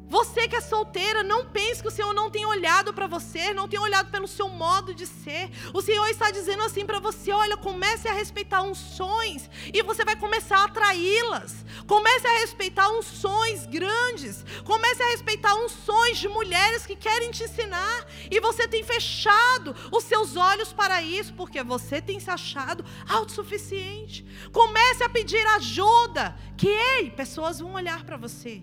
Você 0.08 0.48
que 0.48 0.56
é 0.56 0.60
solteira, 0.62 1.22
não 1.22 1.44
pense 1.44 1.82
que 1.82 1.88
o 1.88 1.90
Senhor 1.90 2.14
não 2.14 2.30
tem 2.30 2.46
olhado 2.46 2.94
para 2.94 3.06
você, 3.06 3.52
não 3.52 3.68
tem 3.68 3.78
olhado 3.78 4.10
pelo 4.10 4.26
seu 4.26 4.48
modo 4.48 4.94
de 4.94 5.06
ser. 5.06 5.50
O 5.74 5.82
Senhor 5.82 6.06
está 6.08 6.30
dizendo 6.30 6.62
assim 6.62 6.86
para 6.86 6.98
você: 6.98 7.30
olha, 7.30 7.58
comece 7.58 8.08
a 8.08 8.12
respeitar 8.14 8.62
unções 8.62 9.50
e 9.72 9.82
você 9.82 10.06
vai 10.06 10.16
começar 10.16 10.60
a 10.60 10.64
atraí-las. 10.64 11.62
Comece 11.86 12.26
a 12.26 12.38
respeitar 12.38 12.88
unções 12.88 13.66
grandes. 13.66 14.46
Comece 14.64 15.02
a 15.02 15.10
respeitar 15.10 15.54
unções 15.56 16.16
de 16.16 16.28
mulheres 16.28 16.86
que 16.86 16.96
querem 16.96 17.30
te 17.30 17.44
ensinar. 17.44 18.06
E 18.30 18.40
você 18.40 18.66
tem 18.66 18.82
fechado 18.82 19.76
os 19.92 20.04
seus 20.04 20.36
olhos 20.36 20.72
para 20.72 21.02
isso, 21.02 21.34
porque 21.34 21.62
você 21.62 22.00
tem 22.00 22.18
se 22.18 22.30
achado 22.30 22.82
autossuficiente. 23.06 24.24
Comece 24.52 25.04
a 25.04 25.08
pedir 25.10 25.46
ajuda, 25.48 26.34
que 26.56 26.68
ei, 26.68 27.10
pessoas 27.10 27.58
vão 27.58 27.74
olhar 27.74 28.04
para 28.04 28.16
você 28.16 28.62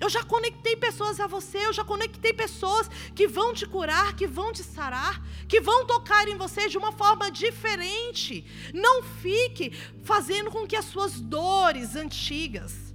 eu 0.00 0.08
já 0.08 0.24
conectei 0.24 0.74
pessoas 0.76 1.20
a 1.20 1.26
você, 1.26 1.58
eu 1.58 1.72
já 1.72 1.84
conectei 1.84 2.32
pessoas 2.32 2.88
que 3.14 3.28
vão 3.28 3.52
te 3.52 3.66
curar, 3.66 4.16
que 4.16 4.26
vão 4.26 4.50
te 4.52 4.62
sarar, 4.62 5.22
que 5.46 5.60
vão 5.60 5.86
tocar 5.86 6.26
em 6.26 6.36
você 6.36 6.68
de 6.68 6.78
uma 6.78 6.92
forma 6.92 7.30
diferente. 7.30 8.44
Não 8.72 9.02
fique 9.02 9.72
fazendo 10.02 10.50
com 10.50 10.66
que 10.66 10.74
as 10.74 10.86
suas 10.86 11.20
dores 11.20 11.96
antigas 11.96 12.94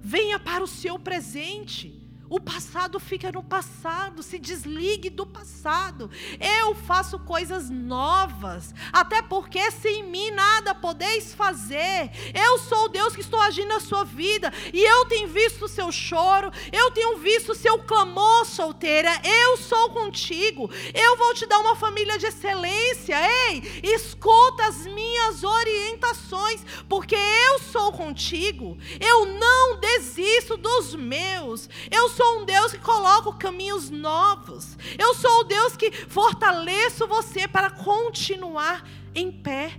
venha 0.00 0.38
para 0.38 0.64
o 0.64 0.66
seu 0.66 0.98
presente. 0.98 2.07
O 2.30 2.38
passado 2.38 3.00
fica 3.00 3.32
no 3.32 3.42
passado, 3.42 4.22
se 4.22 4.38
desligue 4.38 5.08
do 5.08 5.24
passado. 5.24 6.10
Eu 6.38 6.74
faço 6.74 7.18
coisas 7.20 7.70
novas, 7.70 8.74
até 8.92 9.22
porque 9.22 9.70
sem 9.70 10.04
mim 10.04 10.30
nada 10.32 10.74
podeis 10.74 11.32
fazer. 11.32 12.10
Eu 12.34 12.58
sou 12.58 12.84
o 12.84 12.88
Deus 12.88 13.14
que 13.14 13.22
estou 13.22 13.40
agindo 13.40 13.68
na 13.68 13.80
sua 13.80 14.04
vida, 14.04 14.52
e 14.72 14.80
eu 14.82 15.06
tenho 15.06 15.28
visto 15.28 15.64
o 15.64 15.68
seu 15.68 15.90
choro, 15.90 16.52
eu 16.70 16.90
tenho 16.90 17.16
visto 17.18 17.52
o 17.52 17.54
seu 17.54 17.78
clamor, 17.78 18.44
solteira. 18.44 19.10
Eu 19.24 19.56
sou 19.56 19.90
contigo, 19.90 20.70
eu 20.92 21.16
vou 21.16 21.32
te 21.32 21.46
dar 21.46 21.58
uma 21.60 21.76
família 21.76 22.18
de 22.18 22.26
excelência. 22.26 23.16
Ei, 23.48 23.80
escuta 23.82 24.66
as 24.66 24.86
minhas 24.86 25.42
orientações, 25.44 26.60
porque 26.88 27.16
eu 27.16 27.58
sou 27.60 27.90
contigo. 27.90 28.76
Eu 29.00 29.24
não 29.24 29.80
desisto 29.80 30.56
dos 30.58 30.94
meus. 30.94 31.70
Eu 31.90 32.17
sou 32.18 32.40
um 32.40 32.44
Deus 32.44 32.72
que 32.72 32.80
coloca 32.80 33.32
caminhos 33.34 33.90
novos. 33.90 34.76
Eu 34.98 35.14
sou 35.14 35.40
o 35.40 35.44
Deus 35.44 35.76
que 35.76 35.92
fortaleço 35.92 37.06
você 37.06 37.46
para 37.46 37.70
continuar 37.70 38.84
em 39.14 39.30
pé. 39.30 39.78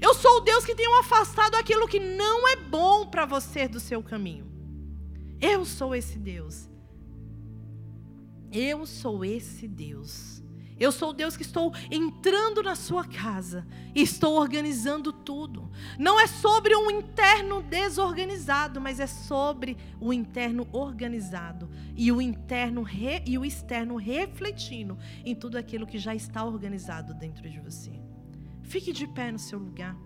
Eu 0.00 0.12
sou 0.12 0.38
o 0.38 0.40
Deus 0.40 0.64
que 0.64 0.74
tenho 0.74 0.98
afastado 0.98 1.54
aquilo 1.54 1.86
que 1.86 2.00
não 2.00 2.48
é 2.48 2.56
bom 2.56 3.06
para 3.06 3.24
você 3.24 3.68
do 3.68 3.78
seu 3.78 4.02
caminho. 4.02 4.50
Eu 5.40 5.64
sou 5.64 5.94
esse 5.94 6.18
Deus. 6.18 6.68
Eu 8.50 8.84
sou 8.84 9.24
esse 9.24 9.68
Deus. 9.68 10.41
Eu 10.78 10.90
sou 10.90 11.10
o 11.10 11.12
Deus 11.12 11.36
que 11.36 11.42
estou 11.42 11.72
entrando 11.90 12.62
na 12.62 12.74
sua 12.74 13.04
casa 13.04 13.66
e 13.94 14.02
estou 14.02 14.38
organizando 14.38 15.12
tudo. 15.12 15.70
Não 15.98 16.18
é 16.18 16.26
sobre 16.26 16.74
um 16.74 16.90
interno 16.90 17.62
desorganizado, 17.62 18.80
mas 18.80 18.98
é 18.98 19.06
sobre 19.06 19.76
o 20.00 20.12
interno 20.12 20.66
organizado 20.72 21.70
e 21.96 22.10
o 22.10 22.20
interno 22.20 22.82
re, 22.82 23.22
e 23.26 23.38
o 23.38 23.44
externo 23.44 23.96
refletindo 23.96 24.98
em 25.24 25.34
tudo 25.34 25.56
aquilo 25.56 25.86
que 25.86 25.98
já 25.98 26.14
está 26.14 26.44
organizado 26.44 27.14
dentro 27.14 27.48
de 27.48 27.60
você. 27.60 27.92
Fique 28.62 28.92
de 28.92 29.06
pé 29.06 29.30
no 29.30 29.38
seu 29.38 29.58
lugar. 29.58 29.96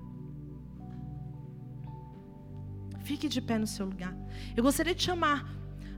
Fique 3.04 3.28
de 3.28 3.40
pé 3.40 3.56
no 3.58 3.66
seu 3.66 3.86
lugar. 3.86 4.16
Eu 4.56 4.64
gostaria 4.64 4.94
de 4.94 5.02
chamar 5.02 5.48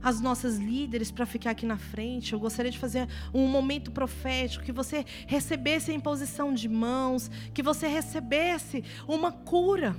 as 0.03 0.21
nossas 0.21 0.57
líderes 0.57 1.11
para 1.11 1.27
ficar 1.27 1.51
aqui 1.51 1.67
na 1.67 1.79
frente. 1.79 2.33
Eu 2.33 2.41
gostaria 2.41 2.71
de 2.71 2.79
fazer 2.79 3.09
um 3.33 3.47
momento 3.47 3.91
profético, 3.91 4.65
que 4.65 4.73
você 4.73 5.05
recebesse 5.27 5.91
a 5.91 5.95
imposição 5.95 6.53
de 6.53 6.69
mãos, 6.69 7.31
que 7.53 7.63
você 7.63 7.87
recebesse 7.87 8.85
uma 9.07 9.33
cura. 9.33 9.97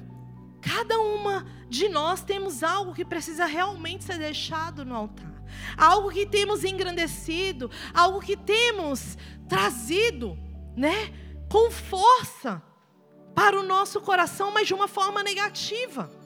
Cada 0.61 0.99
uma 0.99 1.45
de 1.69 1.87
nós 1.87 2.21
temos 2.21 2.63
algo 2.63 2.93
que 2.93 3.05
precisa 3.05 3.45
realmente 3.45 4.03
ser 4.03 4.17
deixado 4.17 4.83
no 4.83 4.95
altar. 4.95 5.43
Algo 5.77 6.11
que 6.11 6.25
temos 6.25 6.63
engrandecido, 6.63 7.71
algo 7.93 8.19
que 8.19 8.37
temos 8.37 9.17
trazido, 9.47 10.37
né, 10.75 11.11
com 11.49 11.71
força 11.71 12.61
para 13.33 13.59
o 13.59 13.63
nosso 13.63 14.01
coração, 14.01 14.51
mas 14.51 14.67
de 14.67 14.73
uma 14.73 14.87
forma 14.87 15.23
negativa. 15.23 16.18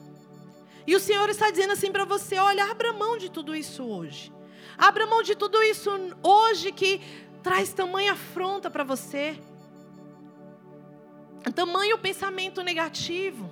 E 0.86 0.94
o 0.94 1.00
Senhor 1.00 1.28
está 1.28 1.50
dizendo 1.50 1.72
assim 1.72 1.90
para 1.90 2.04
você: 2.04 2.38
olha, 2.38 2.70
abra 2.70 2.92
mão 2.92 3.16
de 3.16 3.30
tudo 3.30 3.54
isso 3.54 3.84
hoje. 3.84 4.32
Abra 4.76 5.06
mão 5.06 5.22
de 5.22 5.34
tudo 5.34 5.62
isso 5.62 5.90
hoje 6.22 6.72
que 6.72 7.00
traz 7.42 7.72
tamanha 7.72 8.12
afronta 8.12 8.70
para 8.70 8.84
você. 8.84 9.38
Tamanho 11.54 11.98
pensamento 11.98 12.62
negativo. 12.62 13.50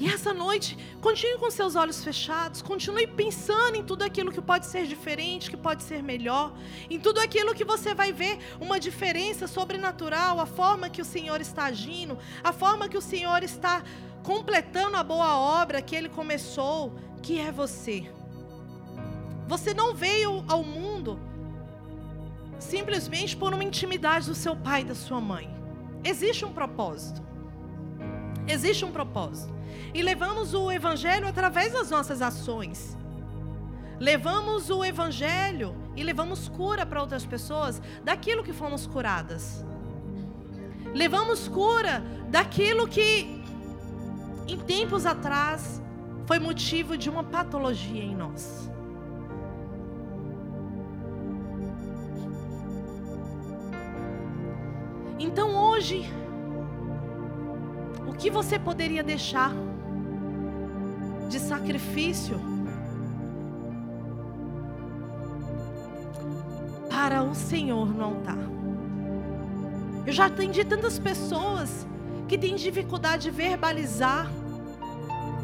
E 0.00 0.08
essa 0.08 0.32
noite, 0.32 0.78
continue 1.02 1.36
com 1.36 1.50
seus 1.50 1.76
olhos 1.76 2.02
fechados, 2.02 2.62
continue 2.62 3.06
pensando 3.06 3.76
em 3.76 3.84
tudo 3.84 4.02
aquilo 4.02 4.32
que 4.32 4.40
pode 4.40 4.64
ser 4.64 4.86
diferente, 4.86 5.50
que 5.50 5.58
pode 5.58 5.82
ser 5.82 6.02
melhor, 6.02 6.54
em 6.88 6.98
tudo 6.98 7.20
aquilo 7.20 7.54
que 7.54 7.66
você 7.66 7.92
vai 7.92 8.10
ver 8.10 8.38
uma 8.58 8.80
diferença 8.80 9.46
sobrenatural, 9.46 10.40
a 10.40 10.46
forma 10.46 10.88
que 10.88 11.02
o 11.02 11.04
Senhor 11.04 11.38
está 11.42 11.64
agindo, 11.64 12.16
a 12.42 12.50
forma 12.50 12.88
que 12.88 12.96
o 12.96 13.02
Senhor 13.02 13.42
está 13.42 13.84
completando 14.22 14.96
a 14.96 15.02
boa 15.02 15.36
obra 15.36 15.82
que 15.82 15.94
ele 15.94 16.08
começou, 16.08 16.94
que 17.20 17.38
é 17.38 17.52
você. 17.52 18.10
Você 19.46 19.74
não 19.74 19.94
veio 19.94 20.42
ao 20.48 20.64
mundo 20.64 21.20
simplesmente 22.58 23.36
por 23.36 23.52
uma 23.52 23.64
intimidade 23.64 24.26
do 24.26 24.34
seu 24.34 24.56
pai 24.56 24.80
e 24.80 24.84
da 24.84 24.94
sua 24.94 25.20
mãe. 25.20 25.54
Existe 26.02 26.42
um 26.46 26.54
propósito. 26.54 27.20
Existe 28.48 28.82
um 28.82 28.90
propósito 28.90 29.59
e 29.92 30.02
levamos 30.02 30.54
o 30.54 30.70
Evangelho 30.70 31.26
através 31.26 31.72
das 31.72 31.90
nossas 31.90 32.22
ações. 32.22 32.96
Levamos 33.98 34.70
o 34.70 34.84
Evangelho 34.84 35.74
e 35.94 36.02
levamos 36.02 36.48
cura 36.48 36.86
para 36.86 37.00
outras 37.00 37.26
pessoas 37.26 37.82
daquilo 38.02 38.42
que 38.42 38.52
fomos 38.52 38.86
curadas. 38.86 39.64
Levamos 40.94 41.46
cura 41.48 42.02
daquilo 42.28 42.88
que, 42.88 43.42
em 44.48 44.58
tempos 44.58 45.04
atrás, 45.06 45.82
foi 46.26 46.38
motivo 46.38 46.96
de 46.96 47.10
uma 47.10 47.22
patologia 47.22 48.02
em 48.02 48.14
nós. 48.14 48.70
Então 55.18 55.54
hoje, 55.54 56.10
o 58.08 58.14
que 58.14 58.30
você 58.30 58.58
poderia 58.58 59.02
deixar? 59.02 59.52
De 61.30 61.38
sacrifício 61.38 62.38
para 66.90 67.22
o 67.22 67.34
Senhor 67.34 67.86
no 67.86 68.04
altar. 68.04 68.38
Eu 70.04 70.12
já 70.12 70.26
atendi 70.26 70.64
tantas 70.64 70.98
pessoas 70.98 71.86
que 72.26 72.36
têm 72.36 72.56
dificuldade 72.56 73.24
de 73.24 73.30
verbalizar 73.30 74.28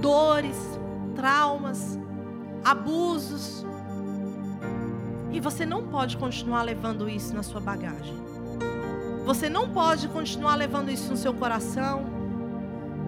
dores, 0.01 0.57
traumas, 1.15 1.97
abusos. 2.65 3.65
E 5.31 5.39
você 5.39 5.65
não 5.65 5.87
pode 5.87 6.17
continuar 6.17 6.63
levando 6.63 7.09
isso 7.09 7.33
na 7.33 7.45
sua 7.45 7.61
bagagem. 7.61 8.15
Você 9.25 9.49
não 9.49 9.69
pode 9.69 10.09
continuar 10.09 10.57
levando 10.57 10.91
isso 10.91 11.11
no 11.11 11.17
seu 11.17 11.33
coração 11.33 12.16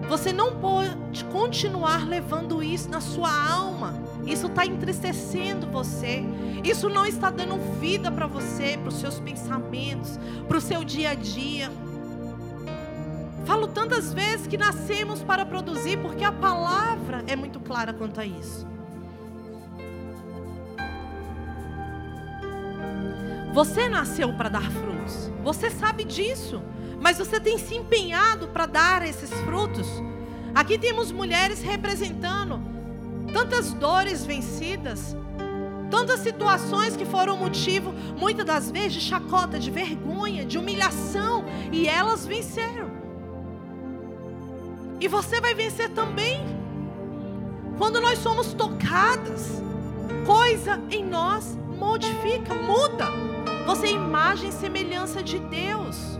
você 0.09 0.33
não 0.33 0.55
pode 0.55 1.23
continuar 1.25 2.07
levando 2.07 2.63
isso 2.63 2.89
na 2.89 2.99
sua 2.99 3.29
alma. 3.29 3.93
Isso 4.25 4.47
está 4.47 4.65
entristecendo 4.65 5.67
você. 5.67 6.23
Isso 6.63 6.89
não 6.89 7.05
está 7.05 7.29
dando 7.29 7.57
vida 7.79 8.11
para 8.11 8.25
você, 8.25 8.75
para 8.75 8.89
os 8.89 8.95
seus 8.95 9.19
pensamentos, 9.19 10.19
para 10.47 10.57
o 10.57 10.61
seu 10.61 10.83
dia 10.83 11.11
a 11.11 11.13
dia. 11.13 11.71
Falo 13.45 13.67
tantas 13.67 14.11
vezes 14.11 14.47
que 14.47 14.57
nascemos 14.57 15.21
para 15.21 15.45
produzir, 15.45 15.97
porque 15.97 16.23
a 16.23 16.31
palavra 16.31 17.23
é 17.27 17.35
muito 17.35 17.59
clara 17.59 17.93
quanto 17.93 18.19
a 18.19 18.25
isso. 18.25 18.67
Você 23.53 23.87
nasceu 23.87 24.33
para 24.33 24.49
dar 24.49 24.71
frutos. 24.71 25.31
Você 25.43 25.69
sabe 25.69 26.03
disso 26.03 26.63
mas 27.01 27.17
você 27.17 27.39
tem 27.39 27.57
se 27.57 27.75
empenhado 27.75 28.47
para 28.47 28.65
dar 28.65 29.07
esses 29.07 29.31
frutos. 29.41 29.87
Aqui 30.53 30.77
temos 30.77 31.11
mulheres 31.11 31.61
representando 31.61 32.61
tantas 33.33 33.73
dores 33.73 34.25
vencidas, 34.25 35.15
tantas 35.89 36.19
situações 36.19 36.95
que 36.95 37.05
foram 37.05 37.37
motivo, 37.37 37.93
muitas 38.17 38.45
das 38.45 38.71
vezes, 38.71 38.93
de 38.93 39.01
chacota, 39.01 39.59
de 39.59 39.71
vergonha, 39.71 40.45
de 40.45 40.57
humilhação, 40.57 41.45
e 41.71 41.87
elas 41.87 42.25
venceram. 42.25 42.89
E 44.99 45.07
você 45.07 45.39
vai 45.39 45.53
vencer 45.53 45.89
também. 45.89 46.41
Quando 47.77 48.01
nós 48.01 48.19
somos 48.19 48.53
tocadas, 48.53 49.63
coisa 50.25 50.81
em 50.91 51.05
nós 51.05 51.57
modifica, 51.77 52.53
muda. 52.53 53.05
Você 53.65 53.87
é 53.87 53.91
imagem 53.91 54.49
e 54.49 54.51
semelhança 54.51 55.23
de 55.23 55.39
Deus. 55.39 56.18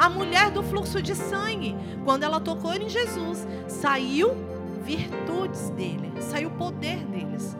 A 0.00 0.08
mulher 0.08 0.50
do 0.50 0.62
fluxo 0.62 1.02
de 1.02 1.14
sangue, 1.14 1.76
quando 2.06 2.22
ela 2.22 2.40
tocou 2.40 2.72
em 2.72 2.88
Jesus, 2.88 3.46
saiu 3.68 4.34
virtudes 4.82 5.68
dele, 5.68 6.10
saiu 6.22 6.50
poder 6.52 7.04
deles. 7.04 7.54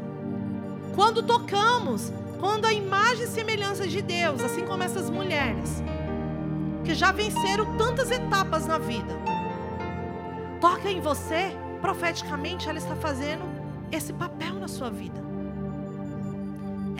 Quando 0.95 1.23
tocamos, 1.23 2.11
quando 2.39 2.65
a 2.65 2.73
imagem 2.73 3.25
e 3.25 3.29
semelhança 3.29 3.87
de 3.87 4.01
Deus, 4.01 4.43
assim 4.43 4.65
como 4.65 4.83
essas 4.83 5.11
mulheres, 5.11 5.83
que 6.83 6.95
já 6.95 7.13
venceram 7.13 7.77
tantas 7.77 8.11
etapas 8.11 8.67
na 8.67 8.79
vida, 8.79 9.15
toca 10.63 10.91
em 10.91 10.99
você, 10.99 11.55
profeticamente 11.83 12.71
ela 12.71 12.79
está 12.79 12.97
fazendo 12.97 13.45
esse 13.93 14.15
papel 14.15 14.55
na 14.55 14.67
sua 14.67 14.89
vida. 14.89 15.30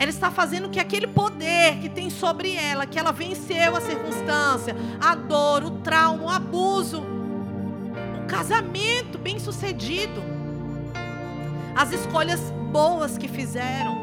Ela 0.01 0.09
está 0.09 0.31
fazendo 0.31 0.67
que 0.67 0.79
aquele 0.79 1.05
poder 1.05 1.77
que 1.77 1.87
tem 1.87 2.09
sobre 2.09 2.55
ela, 2.55 2.87
que 2.87 2.97
ela 2.97 3.11
venceu 3.11 3.75
a 3.75 3.81
circunstância, 3.81 4.75
a 4.99 5.13
dor, 5.13 5.63
o 5.63 5.69
trauma, 5.69 6.23
o 6.23 6.27
abuso, 6.27 7.03
o 7.03 8.25
casamento 8.27 9.19
bem 9.19 9.37
sucedido, 9.37 10.19
as 11.75 11.91
escolhas 11.91 12.39
boas 12.71 13.15
que 13.15 13.27
fizeram, 13.27 13.95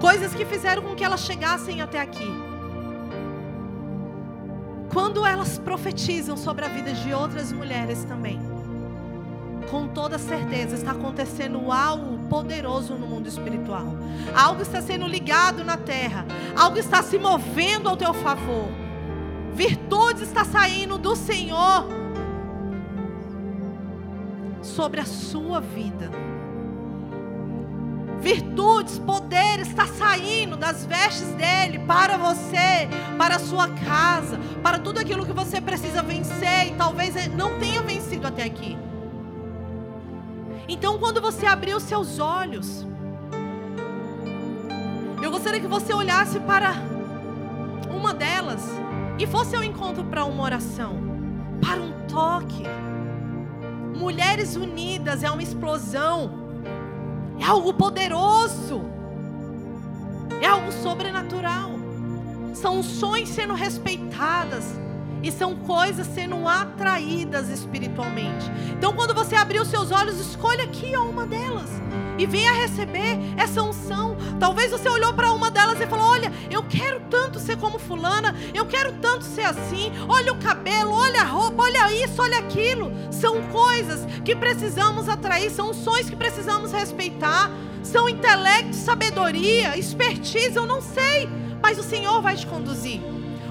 coisas 0.00 0.34
que 0.34 0.46
fizeram 0.46 0.80
com 0.82 0.94
que 0.94 1.04
elas 1.04 1.20
chegassem 1.20 1.82
até 1.82 2.00
aqui. 2.00 2.32
Quando 4.90 5.26
elas 5.26 5.58
profetizam 5.58 6.38
sobre 6.38 6.64
a 6.64 6.68
vida 6.68 6.94
de 6.94 7.12
outras 7.12 7.52
mulheres 7.52 8.04
também, 8.04 8.40
com 9.70 9.88
toda 9.88 10.18
certeza 10.18 10.74
está 10.74 10.92
acontecendo 10.92 11.70
algo 11.70 12.18
poderoso 12.28 12.94
no 12.94 13.06
mundo 13.06 13.28
espiritual. 13.28 13.86
Algo 14.34 14.62
está 14.62 14.80
sendo 14.80 15.06
ligado 15.06 15.64
na 15.64 15.76
terra. 15.76 16.26
Algo 16.56 16.78
está 16.78 17.02
se 17.02 17.18
movendo 17.18 17.88
ao 17.88 17.96
teu 17.96 18.12
favor. 18.14 18.68
Virtude 19.54 20.22
está 20.22 20.44
saindo 20.44 20.98
do 20.98 21.16
Senhor 21.16 21.86
sobre 24.62 25.00
a 25.00 25.06
sua 25.06 25.60
vida. 25.60 26.10
Virtudes, 28.20 28.98
poder 28.98 29.60
está 29.60 29.86
saindo 29.86 30.56
das 30.56 30.84
vestes 30.84 31.28
dele 31.34 31.78
para 31.86 32.16
você, 32.16 32.88
para 33.16 33.36
a 33.36 33.38
sua 33.38 33.68
casa, 33.68 34.38
para 34.62 34.78
tudo 34.78 34.98
aquilo 34.98 35.24
que 35.24 35.32
você 35.32 35.60
precisa 35.60 36.02
vencer 36.02 36.68
e 36.68 36.74
talvez 36.76 37.14
não 37.34 37.58
tenha 37.58 37.82
vencido 37.82 38.26
até 38.26 38.42
aqui. 38.42 38.76
Então, 40.68 40.98
quando 40.98 41.20
você 41.20 41.46
abrir 41.46 41.74
os 41.74 41.84
seus 41.84 42.18
olhos, 42.18 42.84
eu 45.22 45.30
gostaria 45.30 45.60
que 45.60 45.66
você 45.66 45.94
olhasse 45.94 46.40
para 46.40 46.74
uma 47.88 48.12
delas 48.12 48.62
e 49.18 49.26
fosse 49.26 49.54
ao 49.54 49.62
encontro 49.62 50.04
para 50.04 50.24
uma 50.24 50.42
oração, 50.42 50.96
para 51.60 51.80
um 51.80 51.92
toque. 52.08 52.64
Mulheres 53.96 54.56
unidas 54.56 55.22
é 55.22 55.30
uma 55.30 55.42
explosão, 55.42 56.30
é 57.38 57.44
algo 57.44 57.72
poderoso, 57.72 58.82
é 60.42 60.46
algo 60.46 60.72
sobrenatural. 60.72 61.70
São 62.54 62.82
sonhos 62.82 63.28
sendo 63.28 63.54
respeitadas 63.54 64.64
e 65.26 65.32
são 65.32 65.56
coisas 65.56 66.06
sendo 66.06 66.46
atraídas 66.46 67.48
espiritualmente. 67.48 68.46
Então, 68.70 68.92
quando 68.92 69.12
você 69.12 69.34
abrir 69.34 69.60
os 69.60 69.66
seus 69.66 69.90
olhos, 69.90 70.20
escolha 70.20 70.62
aqui 70.62 70.96
uma 70.96 71.26
delas 71.26 71.68
e 72.16 72.24
venha 72.26 72.52
receber 72.52 73.18
essa 73.36 73.60
unção. 73.60 74.16
Talvez 74.38 74.70
você 74.70 74.88
olhou 74.88 75.12
para 75.14 75.32
uma 75.32 75.50
delas 75.50 75.80
e 75.80 75.86
falou: 75.86 76.06
Olha, 76.06 76.32
eu 76.48 76.62
quero 76.62 77.00
tanto 77.10 77.40
ser 77.40 77.56
como 77.56 77.76
Fulana, 77.76 78.36
eu 78.54 78.64
quero 78.66 78.92
tanto 79.00 79.24
ser 79.24 79.42
assim. 79.42 79.90
Olha 80.08 80.32
o 80.32 80.38
cabelo, 80.38 80.92
olha 80.92 81.22
a 81.22 81.24
roupa, 81.24 81.64
olha 81.64 81.92
isso, 81.92 82.22
olha 82.22 82.38
aquilo. 82.38 82.92
São 83.10 83.42
coisas 83.48 84.06
que 84.24 84.36
precisamos 84.36 85.08
atrair, 85.08 85.50
são 85.50 85.74
sonhos 85.74 86.08
que 86.08 86.14
precisamos 86.14 86.70
respeitar, 86.70 87.50
são 87.82 88.08
intelecto, 88.08 88.76
sabedoria, 88.76 89.76
expertise, 89.76 90.54
eu 90.54 90.66
não 90.66 90.80
sei, 90.80 91.28
mas 91.60 91.78
o 91.78 91.82
Senhor 91.82 92.22
vai 92.22 92.36
te 92.36 92.46
conduzir. 92.46 93.00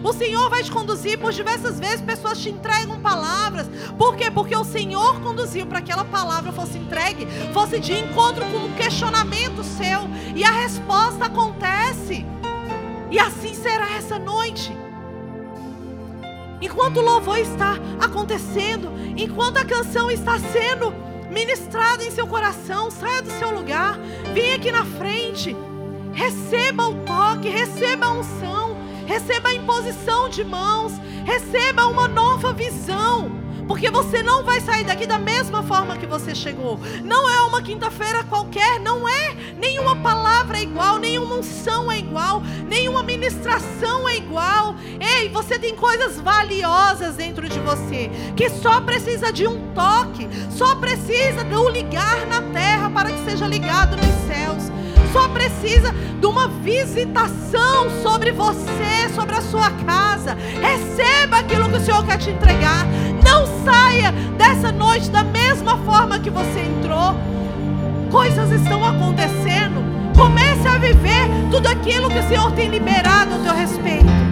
O 0.04 0.14
Senhor 0.14 0.50
vai 0.50 0.64
te 0.64 0.72
conduzir 0.72 1.18
por 1.20 1.32
diversas 1.32 1.80
vezes, 1.80 2.02
pessoas 2.02 2.40
te 2.40 2.50
entregam 2.50 3.00
palavras. 3.00 3.68
Por 3.98 4.16
quê? 4.16 4.30
Porque 4.30 4.56
o 4.56 4.64
Senhor 4.64 5.20
conduziu 5.22 5.66
para 5.66 5.82
que 5.82 5.92
aquela 5.92 6.06
palavra 6.06 6.52
fosse 6.52 6.78
entregue, 6.78 7.28
fosse 7.54 7.80
de 7.80 7.94
encontro 7.94 8.46
com 8.46 8.58
um 8.58 8.74
questionamento 8.74 9.64
seu, 9.64 10.02
e 10.36 10.44
a 10.44 10.52
resposta 10.52 11.26
acontece. 11.26 12.26
E 13.10 13.20
assim 13.20 13.54
será 13.54 13.92
essa 13.94 14.20
noite. 14.20 14.76
Enquanto 16.62 16.98
o 16.98 17.02
louvor 17.02 17.38
está 17.38 17.76
acontecendo, 18.00 18.92
enquanto 19.16 19.58
a 19.58 19.66
canção 19.66 20.10
está 20.10 20.40
sendo 20.40 20.94
ministrada 21.30 22.04
em 22.04 22.12
seu 22.12 22.26
coração, 22.28 22.90
saia 22.90 23.22
do 23.22 23.32
seu 23.32 23.52
lugar, 23.52 24.00
venha 24.34 24.56
aqui 24.56 24.72
na 24.72 24.86
frente, 24.86 25.56
receba 26.14 26.88
o 26.88 26.96
toque, 27.04 27.50
receba 27.50 28.08
a 28.08 28.12
unção, 28.12 28.65
receba 29.06 29.50
a 29.50 29.54
imposição 29.54 30.30
de 30.30 30.44
mãos, 30.44 30.94
receba 31.26 31.88
uma 31.88 32.08
nova 32.08 32.54
visão. 32.54 33.46
Porque 33.68 33.90
você 33.90 34.22
não 34.22 34.44
vai 34.44 34.62
sair 34.62 34.84
daqui 34.84 35.08
da 35.08 35.18
mesma 35.18 35.64
forma 35.64 35.98
que 35.98 36.06
você 36.06 36.36
chegou. 36.36 36.80
Não 37.04 37.28
é 37.28 37.42
uma 37.42 37.62
quinta-feira 37.62 38.24
qualquer, 38.24 38.80
não 38.80 39.08
é. 39.10 39.36
Nenhuma 39.58 39.96
palavra 39.96 40.60
é 40.60 40.62
igual, 40.62 41.00
nenhuma 41.00 41.36
unção 41.36 41.92
é 41.92 41.98
igual, 41.98 42.44
nenhuma 42.68 43.02
ministração 43.02 44.08
é 44.08 44.18
igual. 44.18 44.76
Ei, 45.00 45.30
você 45.30 45.58
tem 45.58 45.76
coisas 45.76 46.20
valiosas 46.20 47.16
dentro 47.16 47.50
de 47.50 47.60
você 47.60 48.12
que 48.36 48.50
só 48.50 48.82
precisa 48.82 49.34
de 49.34 49.48
um 49.48 49.74
toque, 49.74 50.30
só 50.52 50.76
precisa 50.76 51.44
de 51.44 51.56
um 51.56 51.70
ligar 51.70 52.28
na 52.28 52.42
terra 52.54 52.90
para 52.92 53.12
que 53.12 53.26
seja 53.26 53.48
ligado 53.48 53.98
nos 53.98 54.28
céus 54.28 54.85
só 55.16 55.30
precisa 55.30 55.96
de 56.20 56.28
uma 56.28 56.50
visitação 56.50 57.90
sobre 58.04 58.34
você, 58.34 59.08
sobre 59.16 59.34
a 59.34 59.42
sua 59.42 59.72
casa. 59.72 60.36
Receba 60.60 61.38
aquilo 61.38 61.70
que 61.70 61.78
o 61.78 61.80
Senhor 61.80 62.06
quer 62.06 62.18
te 62.18 62.32
entregar. 62.32 62.86
Não 63.24 63.46
saia 63.64 64.12
dessa 64.38 64.74
noite 64.74 65.10
da 65.10 65.24
mesma 65.24 65.78
forma 65.86 66.20
que 66.20 66.30
você 66.30 66.60
entrou. 66.60 67.16
Coisas 68.12 68.52
estão 68.52 68.84
acontecendo. 68.84 69.86
Comece 70.18 70.68
a 70.68 70.78
viver 70.78 71.30
tudo 71.50 71.68
aquilo 71.68 72.10
que 72.10 72.20
o 72.20 72.28
Senhor 72.28 72.52
tem 72.52 72.68
liberado 72.68 73.36
a 73.36 73.38
teu 73.38 73.56
respeito. 73.56 74.25